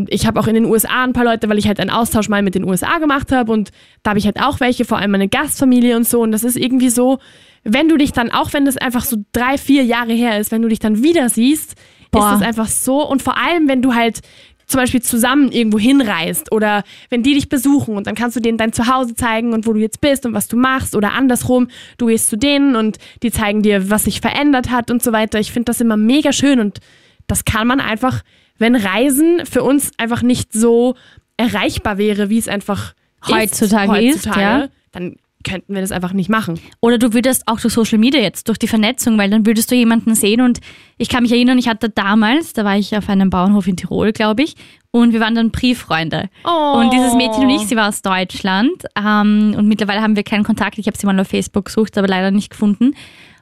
ich 0.09 0.27
habe 0.27 0.39
auch 0.39 0.47
in 0.47 0.53
den 0.53 0.65
USA 0.65 1.03
ein 1.03 1.13
paar 1.13 1.23
Leute, 1.23 1.49
weil 1.49 1.57
ich 1.57 1.67
halt 1.67 1.79
einen 1.79 1.89
Austausch 1.89 2.29
mal 2.29 2.43
mit 2.43 2.55
den 2.55 2.65
USA 2.65 2.99
gemacht 2.99 3.31
habe 3.31 3.51
und 3.51 3.71
da 4.03 4.11
habe 4.11 4.19
ich 4.19 4.25
halt 4.25 4.41
auch 4.41 4.59
welche, 4.59 4.85
vor 4.85 4.97
allem 4.97 5.11
meine 5.11 5.29
Gastfamilie 5.29 5.95
und 5.95 6.07
so 6.07 6.21
und 6.21 6.31
das 6.31 6.43
ist 6.43 6.57
irgendwie 6.57 6.89
so, 6.89 7.19
wenn 7.63 7.89
du 7.89 7.97
dich 7.97 8.11
dann, 8.11 8.31
auch 8.31 8.53
wenn 8.53 8.65
das 8.65 8.77
einfach 8.77 9.03
so 9.03 9.17
drei, 9.31 9.57
vier 9.57 9.83
Jahre 9.83 10.13
her 10.13 10.39
ist, 10.39 10.51
wenn 10.51 10.61
du 10.61 10.67
dich 10.67 10.79
dann 10.79 11.03
wieder 11.03 11.29
siehst, 11.29 11.75
Boah. 12.11 12.33
ist 12.33 12.39
das 12.39 12.47
einfach 12.47 12.67
so 12.67 13.07
und 13.07 13.21
vor 13.21 13.37
allem, 13.37 13.67
wenn 13.67 13.81
du 13.81 13.95
halt 13.95 14.21
zum 14.67 14.81
Beispiel 14.81 15.01
zusammen 15.01 15.51
irgendwo 15.51 15.79
hinreist 15.79 16.51
oder 16.51 16.83
wenn 17.09 17.23
die 17.23 17.33
dich 17.33 17.47
besuchen 17.47 17.95
und 17.95 18.05
dann 18.05 18.15
kannst 18.15 18.35
du 18.35 18.41
denen 18.41 18.57
dein 18.57 18.73
Zuhause 18.73 19.15
zeigen 19.15 19.53
und 19.53 19.65
wo 19.65 19.73
du 19.73 19.79
jetzt 19.79 20.01
bist 20.01 20.25
und 20.25 20.33
was 20.33 20.49
du 20.49 20.57
machst 20.57 20.93
oder 20.93 21.13
andersrum, 21.13 21.69
du 21.97 22.07
gehst 22.07 22.29
zu 22.29 22.37
denen 22.37 22.75
und 22.75 22.97
die 23.23 23.31
zeigen 23.31 23.63
dir, 23.63 23.89
was 23.89 24.03
sich 24.03 24.19
verändert 24.19 24.69
hat 24.69 24.91
und 24.91 25.01
so 25.01 25.13
weiter. 25.13 25.39
Ich 25.39 25.53
finde 25.53 25.65
das 25.65 25.79
immer 25.79 25.95
mega 25.95 26.33
schön 26.33 26.59
und 26.59 26.79
das 27.27 27.45
kann 27.45 27.67
man 27.67 27.79
einfach, 27.79 28.23
wenn 28.57 28.75
Reisen 28.75 29.45
für 29.45 29.63
uns 29.63 29.91
einfach 29.97 30.21
nicht 30.21 30.51
so 30.51 30.95
erreichbar 31.37 31.97
wäre, 31.97 32.29
wie 32.29 32.37
es 32.37 32.49
einfach 32.49 32.93
Heutzutage 33.25 34.01
ist, 34.01 34.25
ist, 34.25 34.35
ja. 34.35 34.67
dann 34.91 35.15
könnten 35.47 35.73
wir 35.73 35.81
das 35.81 35.91
einfach 35.91 36.13
nicht 36.13 36.29
machen. 36.29 36.59
Oder 36.81 36.97
du 36.97 37.13
würdest 37.13 37.43
auch 37.47 37.59
durch 37.59 37.73
Social 37.73 37.97
Media 37.97 38.21
jetzt, 38.21 38.47
durch 38.47 38.57
die 38.57 38.67
Vernetzung, 38.67 39.17
weil 39.17 39.29
dann 39.29 39.45
würdest 39.45 39.71
du 39.71 39.75
jemanden 39.75 40.15
sehen 40.15 40.41
und 40.41 40.59
ich 40.97 41.09
kann 41.09 41.23
mich 41.23 41.31
erinnern, 41.31 41.57
ich 41.57 41.67
hatte 41.67 41.89
damals, 41.89 42.53
da 42.53 42.65
war 42.65 42.77
ich 42.77 42.95
auf 42.97 43.09
einem 43.09 43.29
Bauernhof 43.29 43.67
in 43.67 43.77
Tirol, 43.77 44.11
glaube 44.11 44.43
ich, 44.43 44.55
und 44.91 45.13
wir 45.13 45.19
waren 45.19 45.35
dann 45.35 45.51
Brieffreunde. 45.51 46.29
Oh. 46.43 46.79
Und 46.79 46.91
dieses 46.91 47.13
Mädchen 47.13 47.43
und 47.43 47.49
ich, 47.49 47.67
sie 47.67 47.75
war 47.75 47.89
aus 47.89 48.01
Deutschland 48.01 48.85
ähm, 48.97 49.53
und 49.57 49.67
mittlerweile 49.67 50.01
haben 50.01 50.15
wir 50.15 50.23
keinen 50.23 50.43
Kontakt. 50.43 50.77
Ich 50.77 50.87
habe 50.87 50.97
sie 50.97 51.05
mal 51.05 51.19
auf 51.19 51.27
Facebook 51.27 51.65
gesucht, 51.65 51.97
aber 51.97 52.07
leider 52.07 52.31
nicht 52.31 52.49
gefunden. 52.49 52.93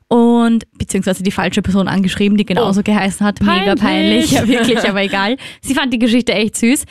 Und 0.08 0.66
beziehungsweise 0.78 1.24
die 1.24 1.32
falsche 1.32 1.64
Person 1.64 1.88
angeschrieben, 1.88 2.38
die 2.38 2.46
genauso 2.46 2.84
geheißen 2.84 3.26
hat. 3.26 3.42
Mega 3.42 3.76
Peinlich. 3.76 3.80
peinlich, 3.80 4.32
ja 4.32 4.48
wirklich, 4.48 4.88
aber 4.88 5.02
egal. 5.02 5.38
Sie 5.62 5.74
fand 5.74 5.92
die 5.92 6.00
Geschichte 6.00 6.34
echt 6.34 6.58
süß. 6.58 6.86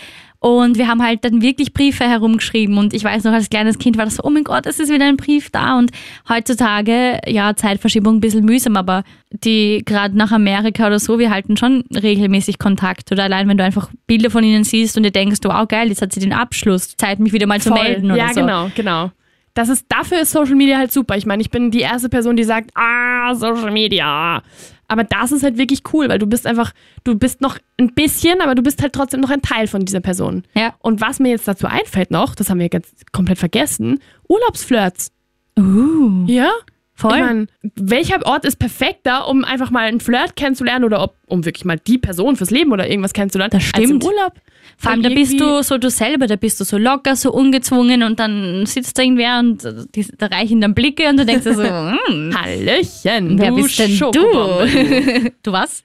Und 0.45 0.77
wir 0.77 0.89
haben 0.89 1.03
halt 1.03 1.25
dann 1.25 1.41
wirklich 1.41 1.73
Briefe 1.73 2.05
herumgeschrieben. 2.05 2.77
Und 2.77 2.93
ich 2.93 3.03
weiß 3.03 3.25
noch, 3.25 3.33
als 3.33 3.49
kleines 3.49 3.79
Kind 3.79 3.97
war 3.97 4.05
das 4.05 4.17
so, 4.17 4.25
oh 4.25 4.29
mein 4.29 4.45
Gott, 4.45 4.67
es 4.67 4.79
ist 4.79 4.93
wieder 4.93 5.07
ein 5.07 5.17
Brief 5.17 5.49
da. 5.49 5.79
Und 5.79 5.91
heutzutage, 6.29 7.19
ja, 7.27 7.57
Zeitverschiebung 7.57 8.17
ein 8.17 8.21
bisschen 8.21 8.45
mühsam, 8.45 8.77
aber 8.77 9.05
die 9.31 9.81
gerade 9.87 10.15
nach 10.15 10.33
Amerika 10.33 10.87
oder 10.87 10.99
so, 10.99 11.19
wir 11.19 11.31
halten 11.31 11.57
schon 11.57 11.85
regelmäßig 11.95 12.59
Kontakt. 12.59 13.11
Oder 13.11 13.23
allein, 13.23 13.49
wenn 13.49 13.57
du 13.57 13.65
einfach 13.65 13.89
Bilder 14.07 14.29
von 14.29 14.45
ihnen 14.45 14.65
siehst 14.65 14.99
und 14.99 15.05
dir 15.05 15.13
denkst, 15.13 15.39
wow, 15.45 15.67
geil, 15.67 15.89
jetzt 15.89 16.03
hat 16.03 16.13
sie 16.13 16.21
den 16.21 16.35
Abschluss. 16.35 16.95
Zeit, 16.95 17.21
mich 17.21 17.33
wieder 17.33 17.47
mal 17.47 17.63
zu 17.63 17.71
Voll. 17.71 17.83
melden 17.83 18.11
oder 18.11 18.19
ja, 18.19 18.35
so. 18.35 18.43
genau, 18.43 18.71
genau. 18.75 19.13
Das 19.55 19.69
ist, 19.69 19.87
dafür 19.89 20.21
ist 20.21 20.33
Social 20.33 20.57
Media 20.57 20.79
halt 20.79 20.93
super. 20.93 21.17
Ich 21.17 21.27
meine, 21.27 21.41
ich 21.41 21.51
bin 21.51 21.71
die 21.71 21.81
erste 21.81 22.09
Person, 22.09 22.37
die 22.37 22.45
sagt, 22.45 22.71
ah, 22.75 23.35
Social 23.35 23.71
Media. 23.71 24.43
Aber 24.89 25.05
das 25.05 25.33
ist 25.33 25.43
halt 25.43 25.57
wirklich 25.57 25.83
cool, 25.93 26.09
weil 26.09 26.19
du 26.19 26.27
bist 26.27 26.47
einfach, 26.47 26.73
du 27.05 27.17
bist 27.17 27.41
noch 27.41 27.59
ein 27.79 27.95
bisschen, 27.95 28.41
aber 28.41 28.55
du 28.55 28.63
bist 28.63 28.83
halt 28.83 28.93
trotzdem 28.93 29.21
noch 29.21 29.31
ein 29.31 29.43
Teil 29.43 29.67
von 29.67 29.85
dieser 29.85 30.01
Person. 30.01 30.45
Ja. 30.55 30.75
Und 30.81 31.01
was 31.01 31.21
mir 31.21 31.31
jetzt 31.31 31.49
dazu 31.49 31.67
einfällt 31.67 32.11
noch, 32.11 32.35
das 32.35 32.51
haben 32.51 32.59
wir 32.59 32.69
jetzt 32.71 33.13
komplett 33.13 33.39
vergessen, 33.39 34.01
Urlaubsflirts. 34.29 35.11
Uh, 35.59 36.25
Ja? 36.27 36.51
Voll. 36.95 37.13
Ich 37.15 37.21
meine, 37.21 37.47
welcher 37.77 38.25
Ort 38.27 38.45
ist 38.45 38.57
perfekter, 38.57 39.29
um 39.29 39.45
einfach 39.45 39.71
mal 39.71 39.87
einen 39.87 40.01
Flirt 40.01 40.37
kennenzulernen 40.37 40.85
oder 40.85 41.03
ob, 41.03 41.17
um 41.27 41.45
wirklich 41.45 41.65
mal 41.65 41.79
die 41.79 41.99
Person 41.99 42.37
fürs 42.37 42.51
Leben 42.51 42.73
oder 42.73 42.89
irgendwas 42.89 43.13
kennenzulernen? 43.13 43.51
Das 43.51 43.65
Als 43.75 43.83
im 43.83 43.85
stimmt. 44.01 44.05
Urlaub. 44.05 44.33
Vor 44.77 44.91
allem, 44.91 45.03
da 45.03 45.09
bist 45.09 45.39
du 45.39 45.63
so 45.63 45.79
du 45.79 45.91
selber, 45.91 46.27
da 46.27 46.37
bist 46.37 46.59
du 46.61 46.65
so 46.65 46.79
locker, 46.79 47.17
so 47.17 47.33
ungezwungen 47.33 48.03
und 48.03 48.19
dann 48.19 48.67
sitzt 48.67 48.99
da 48.99 49.03
irgendwer 49.03 49.39
und 49.39 49.65
äh, 49.65 49.85
die, 49.95 50.07
da 50.17 50.27
reichen 50.27 50.61
dann 50.61 50.75
Blicke 50.75 51.09
und 51.09 51.19
du 51.19 51.27
denkst 51.27 51.45
dir 51.45 51.55
so, 51.55 51.63
hm, 52.09 52.35
Hallöchen, 52.37 53.39
wer 53.39 53.51
du 53.51 53.57
bist 53.57 53.79
denn 53.79 53.91
Schokobombe. 53.91 54.69
du? 54.69 55.31
Du 55.43 55.53
was? 55.53 55.85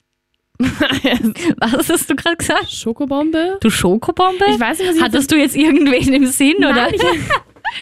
was 0.60 1.90
hast 1.90 2.10
du 2.10 2.16
gerade 2.16 2.36
gesagt? 2.36 2.70
Schokobombe? 2.70 3.58
Du 3.62 3.70
Schokobombe? 3.70 4.44
Ich 4.50 4.60
weiß 4.60 4.80
nicht, 4.80 4.90
was 4.90 4.96
ich 4.98 5.02
Hattest 5.02 5.32
du 5.32 5.38
jetzt 5.38 5.56
irgendwen 5.56 6.14
im 6.14 6.26
Sinn, 6.26 6.58
oder? 6.58 6.74
Nein, 6.74 6.96
ich, 6.96 7.02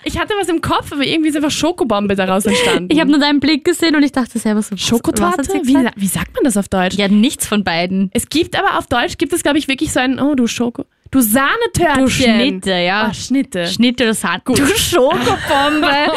ich 0.04 0.17
hatte 0.17 0.34
was 0.39 0.50
im 0.50 0.62
Kopf, 0.62 0.91
aber 0.91 1.04
irgendwie 1.06 1.30
ist 1.30 1.36
einfach 1.36 1.52
Schokobombe 1.52 2.15
daraus 2.15 2.45
entstanden. 2.45 2.89
Ich 2.91 3.00
habe 3.00 3.10
nur 3.10 3.19
deinen 3.19 3.39
Blick 3.39 3.65
gesehen 3.65 3.95
und 3.95 4.04
ich 4.04 4.12
dachte 4.12 4.39
selber 4.39 4.62
so, 4.62 4.76
sie 5.47 5.67
Wie, 5.67 5.73
wie 5.95 6.08
sagt 6.08 6.34
man 6.36 6.43
das 6.43 6.58
auf 6.58 6.67
Deutsch? 6.67 6.95
Ja, 6.95 7.08
nichts 7.08 7.47
von 7.47 7.63
beiden. 7.63 8.10
Es 8.13 8.30
gibt 8.30 8.58
aber 8.58 8.78
auf 8.78 8.88
Deutsch 8.88 9.17
gibt 9.17 9.34
es, 9.34 9.43
glaube 9.43 9.58
ich, 9.58 9.67
wirklich 9.67 9.91
so 9.91 10.00
ein, 10.00 10.19
oh, 10.19 10.36
du 10.36 10.47
Schoko. 10.47 10.86
Du 11.12 11.21
Sahnetörtchen. 11.21 12.04
Du 12.04 12.10
Schnitte, 12.10 12.71
ja. 12.71 13.04
Ah, 13.04 13.13
Schnitte. 13.13 13.65
Schnitt 13.67 14.02
oder 14.02 14.13
Sahne. 14.13 14.41
Du 14.45 14.56
Schokobombe. 14.56 15.88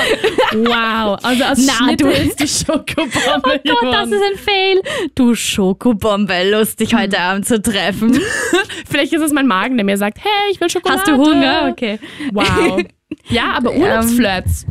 Wow. 0.52 1.16
Also 1.22 1.44
aus 1.44 1.58
Na, 1.64 1.72
Schnitte 1.74 2.04
du- 2.04 2.10
ist 2.10 2.40
die 2.40 2.48
Schokobombe 2.48 3.10
Oh 3.44 3.74
Gott, 3.80 3.94
das 3.94 4.10
ist 4.10 4.22
ein 4.32 4.36
Fail. 4.36 4.82
Du 5.14 5.34
Schokobombe, 5.36 6.50
lustig 6.50 6.92
heute 6.94 7.20
Abend 7.20 7.46
zu 7.46 7.62
treffen. 7.62 8.20
Vielleicht 8.90 9.12
ist 9.12 9.22
es 9.22 9.32
mein 9.32 9.46
Magen, 9.46 9.76
der 9.76 9.84
mir 9.84 9.96
sagt, 9.96 10.18
hey, 10.18 10.50
ich 10.50 10.60
will 10.60 10.68
Schokolade. 10.68 11.00
Hast 11.02 11.08
du 11.08 11.16
Hunger? 11.16 11.68
Okay. 11.70 12.00
Wow. 12.32 12.82
Ja, 13.28 13.52
aber 13.56 13.74
Urlaubsflirts. 13.74 14.66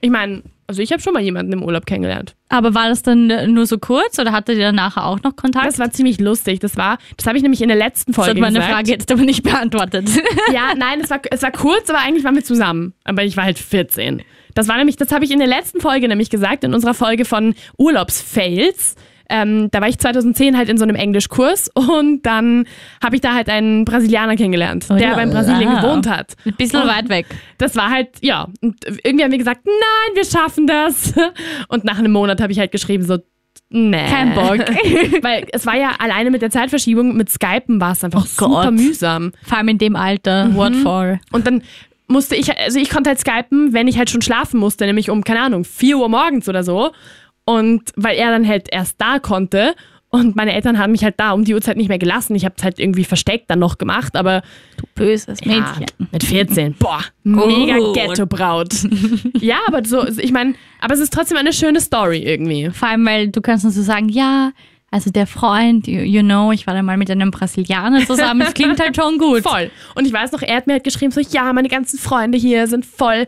Ich 0.00 0.10
meine, 0.10 0.42
also 0.68 0.82
ich 0.82 0.92
habe 0.92 1.00
schon 1.00 1.14
mal 1.14 1.22
jemanden 1.22 1.52
im 1.54 1.62
Urlaub 1.62 1.86
kennengelernt. 1.86 2.36
Aber 2.50 2.74
war 2.74 2.88
das 2.88 3.02
dann 3.02 3.26
nur 3.52 3.64
so 3.66 3.78
kurz 3.78 4.18
oder 4.18 4.32
hattet 4.32 4.58
ihr 4.58 4.64
dann 4.66 4.74
nachher 4.74 5.06
auch 5.06 5.22
noch 5.22 5.34
Kontakt? 5.34 5.66
Das 5.66 5.78
war 5.78 5.90
ziemlich 5.90 6.20
lustig. 6.20 6.60
Das 6.60 6.76
war, 6.76 6.98
das 7.16 7.26
habe 7.26 7.38
ich 7.38 7.42
nämlich 7.42 7.62
in 7.62 7.68
der 7.68 7.76
letzten 7.78 8.12
das 8.12 8.16
Folge 8.16 8.32
hat 8.32 8.40
meine 8.40 8.58
gesagt. 8.58 8.74
Frage 8.74 8.90
jetzt 8.90 9.10
aber 9.10 9.22
nicht 9.22 9.42
beantwortet. 9.42 10.08
Ja, 10.52 10.74
nein, 10.76 11.00
es 11.02 11.10
war, 11.10 11.20
es 11.30 11.42
war 11.42 11.52
kurz, 11.52 11.88
aber 11.90 12.00
eigentlich 12.00 12.24
waren 12.24 12.34
wir 12.34 12.44
zusammen. 12.44 12.94
Aber 13.04 13.24
ich 13.24 13.36
war 13.36 13.44
halt 13.44 13.58
14. 13.58 14.22
Das 14.54 14.68
war 14.68 14.76
nämlich, 14.76 14.96
das 14.96 15.12
habe 15.12 15.24
ich 15.24 15.30
in 15.30 15.38
der 15.38 15.48
letzten 15.48 15.80
Folge 15.80 16.08
nämlich 16.08 16.30
gesagt, 16.30 16.64
in 16.64 16.74
unserer 16.74 16.94
Folge 16.94 17.24
von 17.24 17.54
Urlaubsfails. 17.76 18.94
Ähm, 19.30 19.70
da 19.70 19.80
war 19.82 19.88
ich 19.88 19.98
2010 19.98 20.56
halt 20.56 20.68
in 20.70 20.78
so 20.78 20.84
einem 20.84 20.96
Englischkurs 20.96 21.70
und 21.74 22.22
dann 22.24 22.64
habe 23.04 23.14
ich 23.16 23.20
da 23.20 23.34
halt 23.34 23.48
einen 23.50 23.84
Brasilianer 23.84 24.36
kennengelernt, 24.36 24.86
der 24.88 25.12
aber 25.12 25.22
in 25.22 25.30
Brasilien 25.30 25.68
Ah. 25.68 25.80
gewohnt 25.82 26.08
hat. 26.08 26.34
Ein 26.46 26.54
bisschen 26.56 26.80
Und 26.82 26.88
weit 26.88 27.08
weg. 27.10 27.26
Das 27.58 27.76
war 27.76 27.90
halt, 27.90 28.08
ja, 28.22 28.48
und 28.62 28.76
irgendwie 29.04 29.24
haben 29.24 29.30
wir 29.32 29.38
gesagt, 29.38 29.66
nein, 29.66 30.14
wir 30.16 30.24
schaffen 30.24 30.66
das. 30.66 31.12
Und 31.68 31.84
nach 31.84 31.98
einem 31.98 32.12
Monat 32.12 32.40
habe 32.40 32.52
ich 32.52 32.58
halt 32.58 32.72
geschrieben, 32.72 33.04
so, 33.04 33.18
nee. 33.70 34.06
Kein 34.08 34.34
Bock. 34.34 34.58
Weil 35.22 35.46
es 35.52 35.66
war 35.66 35.76
ja 35.76 35.90
alleine 35.98 36.30
mit 36.30 36.40
der 36.40 36.50
Zeitverschiebung, 36.50 37.14
mit 37.16 37.28
Skypen 37.30 37.80
war 37.80 37.92
es 37.92 38.02
einfach 38.04 38.22
Oh 38.22 38.26
super 38.46 38.62
Gott. 38.64 38.74
mühsam. 38.74 39.32
Vor 39.42 39.58
allem 39.58 39.68
in 39.68 39.78
dem 39.78 39.94
Alter. 39.96 40.54
What 40.54 40.74
for? 40.76 41.18
Und 41.32 41.46
dann 41.46 41.62
musste 42.06 42.34
ich, 42.36 42.56
also 42.58 42.78
ich 42.78 42.88
konnte 42.88 43.10
halt 43.10 43.18
skypen, 43.20 43.74
wenn 43.74 43.88
ich 43.88 43.98
halt 43.98 44.08
schon 44.08 44.22
schlafen 44.22 44.58
musste, 44.58 44.86
nämlich 44.86 45.10
um, 45.10 45.22
keine 45.22 45.42
Ahnung, 45.42 45.64
4 45.64 45.98
Uhr 45.98 46.08
morgens 46.08 46.48
oder 46.48 46.62
so. 46.64 46.92
Und 47.48 47.92
weil 47.96 48.16
er 48.16 48.30
dann 48.30 48.46
halt 48.46 48.68
erst 48.70 49.00
da 49.00 49.18
konnte 49.18 49.74
Und 50.10 50.36
meine 50.36 50.54
Eltern 50.54 50.78
haben 50.78 50.92
mich 50.92 51.04
halt 51.04 51.14
da 51.18 51.32
um 51.32 51.44
die 51.44 51.52
Uhrzeit 51.54 51.76
nicht 51.76 51.88
mehr 51.88 51.98
gelassen. 51.98 52.34
Ich 52.34 52.44
habe 52.46 52.54
es 52.56 52.64
halt 52.64 52.78
irgendwie 52.78 53.04
versteckt 53.04 53.50
dann 53.50 53.58
noch 53.58 53.76
gemacht, 53.76 54.16
aber 54.16 54.42
Du 54.78 54.84
böses 54.94 55.38
ja, 55.42 55.52
Mädchen. 55.52 55.86
mit 56.12 56.24
14. 56.24 56.74
Boah, 56.78 57.04
mega 57.24 57.76
Gut. 57.76 57.94
Ghetto-Braut. 57.94 58.74
ja, 59.40 59.58
aber 59.66 59.84
so, 59.84 60.06
ich 60.06 60.32
meine, 60.32 60.54
aber 60.80 60.94
es 60.94 61.00
ist 61.00 61.12
trotzdem 61.12 61.36
eine 61.36 61.52
schöne 61.52 61.80
Story 61.80 62.18
irgendwie. 62.22 62.70
Vor 62.70 62.88
allem, 62.88 63.04
weil 63.04 63.28
du 63.28 63.42
kannst 63.42 63.64
dann 63.64 63.70
so 63.72 63.82
sagen, 63.82 64.08
ja, 64.08 64.52
also 64.90 65.10
der 65.10 65.26
Freund, 65.26 65.86
you, 65.86 66.00
you 66.00 66.22
know, 66.22 66.52
ich 66.52 66.66
war 66.66 66.72
da 66.72 66.82
mal 66.82 66.96
mit 66.96 67.10
einem 67.10 67.30
Brasilianer 67.30 68.06
zusammen, 68.06 68.40
das 68.40 68.54
klingt 68.54 68.80
halt 68.80 68.96
schon 68.96 69.18
gut. 69.18 69.42
Voll. 69.42 69.70
Und 69.94 70.06
ich 70.06 70.12
weiß 70.14 70.32
noch, 70.32 70.40
er 70.40 70.56
hat 70.56 70.66
mir 70.66 70.74
halt 70.74 70.84
geschrieben, 70.84 71.12
so, 71.12 71.20
ja, 71.20 71.52
meine 71.52 71.68
ganzen 71.68 71.98
Freunde 71.98 72.38
hier 72.38 72.66
sind 72.66 72.86
voll 72.86 73.26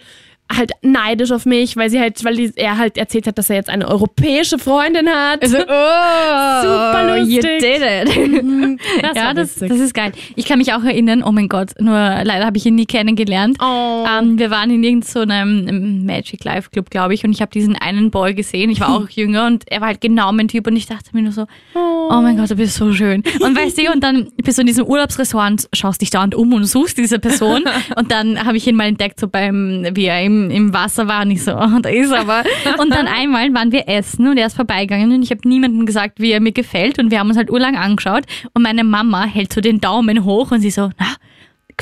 halt 0.55 0.73
neidisch 0.83 1.33
auf 1.33 1.47
mich, 1.47 1.77
weil 1.77 1.91
sie 1.91 2.01
halt, 2.01 2.25
weil 2.25 2.37
die, 2.37 2.53
er 2.57 2.77
halt 2.79 2.99
erzählt 2.99 3.27
hat, 3.27 3.39
dass 3.39 3.51
er 3.51 3.57
jetzt 3.57 3.71
eine 3.71 3.89
europäische 3.89 4.59
Freundin 4.59 5.09
hat. 5.09 5.43
Also, 5.43 5.59
oh, 5.59 6.63
Super 6.63 7.19
lustig. 7.19 7.37
You 7.37 7.43
did 7.43 7.83
it. 7.83 8.81
Das 9.03 9.17
ja, 9.17 9.35
das, 9.35 9.55
das 9.57 9.79
ist 9.79 9.95
geil. 9.95 10.13
Ich 10.37 10.47
kann 10.47 10.59
mich 10.59 10.73
auch 10.73 10.83
erinnern, 10.83 11.23
oh 11.23 11.33
mein 11.33 11.49
Gott, 11.49 11.71
nur 11.79 11.95
leider 11.95 12.45
habe 12.45 12.57
ich 12.57 12.67
ihn 12.67 12.75
nie 12.75 12.87
kennengelernt. 12.87 13.57
Oh. 13.61 14.05
Ähm, 14.09 14.39
wir 14.39 14.51
waren 14.51 14.71
in 14.71 14.83
irgendeinem 14.83 15.67
so 15.67 16.07
Magic 16.07 16.45
Life 16.45 16.71
Club, 16.71 16.91
glaube 16.91 17.15
ich, 17.15 17.25
und 17.25 17.33
ich 17.33 17.41
habe 17.41 17.51
diesen 17.51 17.77
einen 17.77 18.11
Boy 18.11 18.35
gesehen. 18.35 18.71
Ich 18.71 18.81
war 18.81 18.95
auch 18.95 19.09
jünger 19.11 19.47
und 19.47 19.65
er 19.71 19.81
war 19.81 19.89
halt 19.89 20.01
genau 20.01 20.33
mein 20.33 20.49
Typ 20.49 20.67
und 20.67 20.77
ich 20.77 20.87
dachte 20.87 21.11
mir 21.13 21.23
nur 21.23 21.33
so, 21.33 21.47
oh 21.75 22.21
mein 22.21 22.37
Gott, 22.37 22.51
du 22.51 22.57
bist 22.57 22.75
so 22.75 22.93
schön. 22.93 23.23
Und 23.41 23.57
weißt 23.57 23.79
du, 23.79 23.93
und 23.93 24.03
dann 24.03 24.29
bist 24.37 24.59
du 24.59 24.63
in 24.63 24.67
diesem 24.67 24.87
Urlaubsressort 24.87 25.51
und 25.51 25.69
schaust 25.73 26.01
dich 26.01 26.11
dauernd 26.11 26.35
um 26.35 26.53
und 26.53 26.65
suchst 26.65 26.99
diese 26.99 27.19
Person. 27.19 27.65
Und 27.97 28.11
dann 28.11 28.45
habe 28.45 28.57
ich 28.57 28.67
ihn 28.67 28.77
mal 28.77 28.87
entdeckt, 28.87 29.21
so 29.21 29.29
beim, 29.29 29.87
wie 29.93 30.07
er 30.07 30.23
im, 30.23 30.40
im 30.49 30.73
Wasser 30.73 31.09
war 31.09 31.23
und 31.23 31.33
ich 31.33 31.43
so, 31.43 31.53
oh, 31.57 31.79
da 31.83 31.89
ist 31.89 32.13
er 32.13 32.21
aber. 32.21 32.45
Und 32.79 32.91
dann 32.91 33.09
einmal 33.09 33.53
waren 33.53 33.73
wir 33.73 33.89
essen 33.89 34.29
und 34.29 34.37
er 34.37 34.47
ist 34.47 34.55
vorbeigegangen 34.55 35.13
und 35.13 35.23
ich 35.23 35.33
habe 35.33 35.47
niemandem 35.47 35.87
gesagt, 35.87 36.21
wie 36.21 36.31
er 36.31 36.41
mir 36.41 36.53
gefällt 36.53 37.01
und 37.01 37.11
wir 37.11 37.19
haben 37.19 37.29
uns 37.29 37.37
halt 37.37 37.51
urlang 37.51 37.77
angeschaut 37.77 38.23
und 38.55 38.63
meine 38.63 38.85
Mama 38.85 39.25
hält 39.25 39.53
so 39.53 39.61
den 39.61 39.81
Daumen 39.81 40.25
hoch 40.25 40.53
und 40.53 40.61
sie 40.61 40.71
so, 40.71 40.91
na, 40.99 41.07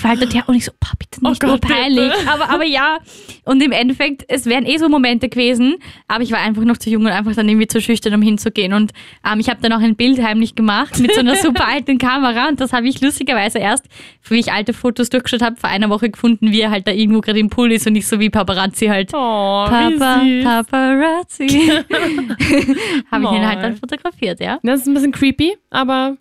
gefällt 0.01 0.21
dir 0.23 0.27
der? 0.27 0.49
Und 0.49 0.55
ich 0.55 0.65
so, 0.65 0.73
pah, 0.79 0.93
bitte 0.99 1.23
nicht, 1.23 1.45
Oh 1.45 1.47
Gott, 1.47 1.61
bitte. 1.61 1.75
peinlich. 1.75 2.13
Aber, 2.29 2.51
aber 2.51 2.65
ja. 2.65 2.99
Und 3.45 3.63
im 3.63 3.73
Endeffekt, 3.73 4.25
es 4.29 4.47
wären 4.47 4.65
eh 4.65 4.79
so 4.79 4.89
Momente 4.89 5.29
gewesen, 5.29 5.77
aber 6.07 6.23
ich 6.23 6.33
war 6.33 6.41
einfach 6.41 6.63
noch 6.65 6.77
zu 6.77 6.91
jung 6.91 7.03
und 7.03 7.11
einfach 7.11 7.35
dann 7.35 7.49
irgendwie 7.49 7.67
zu 7.67 7.81
schüchtern, 7.81 8.15
um 8.15 8.23
hinzugehen. 8.23 8.73
Und 8.73 8.93
ähm, 9.31 9.41
ich 9.41 9.49
habe 9.49 9.61
dann 9.61 9.73
auch 9.73 9.81
ein 9.81 9.97
Bild 9.97 10.23
heimlich 10.23 10.55
gemacht 10.55 10.99
mit 10.99 11.15
so 11.15 11.21
einer 11.21 11.37
super 11.43 11.67
alten 11.67 11.99
Kamera 11.99 12.49
und 12.49 12.61
das 12.61 12.73
habe 12.73 12.89
ich 12.89 13.01
lustigerweise 13.01 13.59
erst, 13.59 13.87
wie 14.29 14.39
ich 14.39 14.53
alte 14.53 14.73
Fotos 14.73 15.11
durchgeschaut 15.11 15.43
habe, 15.43 15.57
vor 15.57 15.71
einer 15.71 15.91
Woche 15.91 16.11
gefunden, 16.11 16.53
wie 16.53 16.61
er 16.61 16.71
halt 16.71 16.87
da 16.87 16.93
irgendwo 16.93 17.21
gerade 17.21 17.39
im 17.39 17.51
Pool 17.51 17.73
ist 17.73 17.87
und 17.87 17.95
nicht 17.95 18.07
so 18.07 18.21
wie 18.21 18.31
Paparazzi 18.31 18.87
halt. 18.87 19.11
Oh, 19.13 19.67
Papa. 19.67 20.23
Paparazzi. 20.43 21.49
habe 23.11 23.25
ich 23.25 23.33
ihn 23.33 23.47
halt 23.47 23.63
dann 23.63 23.77
fotografiert, 23.77 24.41
ja. 24.41 24.59
Das 24.63 24.81
ist 24.81 24.87
ein 24.87 24.95
bisschen 24.95 25.13
creepy, 25.13 25.57
aber, 25.71 26.17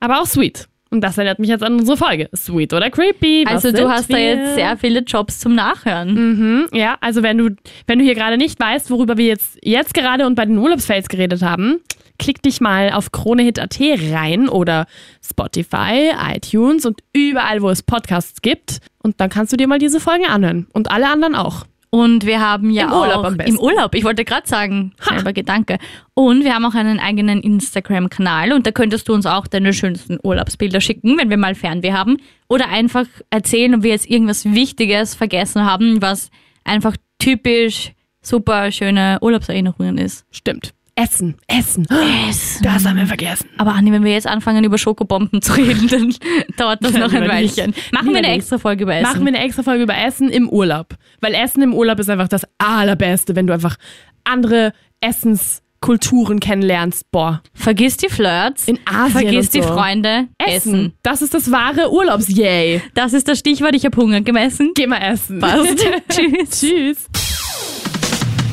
aber 0.00 0.20
auch 0.20 0.26
sweet. 0.26 0.69
Und 0.90 1.02
das 1.02 1.16
erinnert 1.16 1.38
mich 1.38 1.48
jetzt 1.48 1.62
an 1.62 1.78
unsere 1.78 1.96
Folge. 1.96 2.28
Sweet 2.34 2.72
oder 2.72 2.90
creepy? 2.90 3.44
Also 3.46 3.70
du 3.70 3.88
hast 3.88 4.12
da 4.12 4.16
wir? 4.16 4.24
jetzt 4.24 4.54
sehr 4.56 4.76
viele 4.76 5.00
Jobs 5.00 5.38
zum 5.38 5.54
Nachhören. 5.54 6.14
Mhm, 6.14 6.66
ja, 6.72 6.96
also 7.00 7.22
wenn 7.22 7.38
du, 7.38 7.50
wenn 7.86 8.00
du 8.00 8.04
hier 8.04 8.16
gerade 8.16 8.36
nicht 8.36 8.58
weißt, 8.58 8.90
worüber 8.90 9.16
wir 9.16 9.26
jetzt, 9.26 9.58
jetzt 9.62 9.94
gerade 9.94 10.26
und 10.26 10.34
bei 10.34 10.46
den 10.46 10.58
Urlaubsfails 10.58 11.08
geredet 11.08 11.42
haben, 11.42 11.80
klick 12.18 12.42
dich 12.42 12.60
mal 12.60 12.90
auf 12.90 13.12
kronehit.at 13.12 13.78
rein 14.12 14.48
oder 14.48 14.86
Spotify, 15.24 16.10
iTunes 16.34 16.84
und 16.84 17.00
überall, 17.12 17.62
wo 17.62 17.70
es 17.70 17.82
Podcasts 17.82 18.42
gibt. 18.42 18.78
Und 19.02 19.20
dann 19.20 19.30
kannst 19.30 19.52
du 19.52 19.56
dir 19.56 19.68
mal 19.68 19.78
diese 19.78 20.00
Folgen 20.00 20.26
anhören. 20.26 20.66
Und 20.72 20.90
alle 20.90 21.08
anderen 21.08 21.34
auch. 21.34 21.64
Und 21.90 22.24
wir 22.24 22.40
haben 22.40 22.70
ja 22.70 22.84
Im 22.84 22.92
auch 22.92 23.00
Urlaub 23.02 23.24
am 23.24 23.36
besten. 23.36 23.54
im 23.54 23.58
Urlaub, 23.58 23.96
ich 23.96 24.04
wollte 24.04 24.24
gerade 24.24 24.46
sagen, 24.46 24.92
selber 25.00 25.32
Gedanke. 25.32 25.78
Und 26.14 26.44
wir 26.44 26.54
haben 26.54 26.64
auch 26.64 26.74
einen 26.74 27.00
eigenen 27.00 27.40
Instagram-Kanal 27.40 28.52
und 28.52 28.64
da 28.64 28.70
könntest 28.70 29.08
du 29.08 29.12
uns 29.12 29.26
auch 29.26 29.48
deine 29.48 29.72
schönsten 29.72 30.18
Urlaubsbilder 30.22 30.80
schicken, 30.80 31.18
wenn 31.18 31.30
wir 31.30 31.36
mal 31.36 31.56
Fernweh 31.56 31.92
haben. 31.92 32.18
Oder 32.48 32.68
einfach 32.68 33.06
erzählen, 33.30 33.74
ob 33.74 33.82
wir 33.82 33.90
jetzt 33.90 34.08
irgendwas 34.08 34.44
Wichtiges 34.44 35.16
vergessen 35.16 35.64
haben, 35.64 36.00
was 36.00 36.30
einfach 36.64 36.96
typisch 37.18 37.92
super 38.22 38.70
schöne 38.70 39.18
Urlaubserinnerungen 39.20 39.98
ist. 39.98 40.26
Stimmt. 40.30 40.72
Essen, 41.02 41.36
Essen. 41.46 41.86
Essen. 42.28 42.62
Das 42.62 42.84
haben 42.86 42.96
wir 42.98 43.06
vergessen. 43.06 43.48
Aber 43.58 43.72
Anni, 43.72 43.90
wenn 43.92 44.04
wir 44.04 44.12
jetzt 44.12 44.26
anfangen, 44.26 44.64
über 44.64 44.76
Schokobomben 44.78 45.40
zu 45.40 45.52
reden, 45.54 45.88
dann 45.88 46.14
dauert 46.56 46.84
das 46.84 46.92
noch 46.92 47.12
ein. 47.12 47.28
Weilchen. 47.28 47.74
Machen 47.92 48.10
wir 48.10 48.18
eine 48.18 48.28
nicht. 48.28 48.38
extra 48.38 48.58
Folge 48.58 48.84
über 48.84 48.94
Essen. 48.94 49.02
Machen 49.04 49.20
wir 49.24 49.28
eine 49.28 49.44
extra 49.44 49.62
Folge 49.62 49.84
über 49.84 49.96
Essen 49.96 50.28
im 50.28 50.48
Urlaub. 50.48 50.94
Weil 51.20 51.34
Essen 51.34 51.62
im 51.62 51.72
Urlaub 51.74 51.98
ist 52.00 52.10
einfach 52.10 52.28
das 52.28 52.42
Allerbeste, 52.58 53.34
wenn 53.36 53.46
du 53.46 53.52
einfach 53.54 53.76
andere 54.24 54.72
Essenskulturen 55.00 56.38
kennenlernst. 56.40 57.10
Boah. 57.10 57.42
Vergiss 57.54 57.96
die 57.96 58.08
Flirts. 58.08 58.68
In 58.68 58.78
Asien 58.84 59.10
Vergiss 59.10 59.46
und 59.46 59.54
die 59.54 59.62
so. 59.62 59.68
Freunde. 59.68 60.28
Essen. 60.38 60.92
Das 61.02 61.22
ist 61.22 61.32
das 61.34 61.50
wahre 61.50 61.92
Urlaubs-Yay. 61.92 62.82
Das 62.94 63.12
ist 63.14 63.28
das 63.28 63.38
Stichwort. 63.38 63.74
Ich 63.74 63.84
habe 63.86 63.96
Hunger 63.96 64.20
gemessen. 64.20 64.72
Geh 64.74 64.86
mal 64.86 64.98
essen. 64.98 65.38
Passt. 65.38 65.78
Tschüss. 66.08 66.60
Tschüss. 66.60 67.06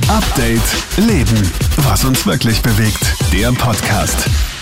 Update 0.09 0.61
Leben. 0.95 1.51
Was 1.77 2.05
uns 2.05 2.25
wirklich 2.25 2.61
bewegt. 2.61 3.13
Der 3.33 3.51
Podcast. 3.51 4.56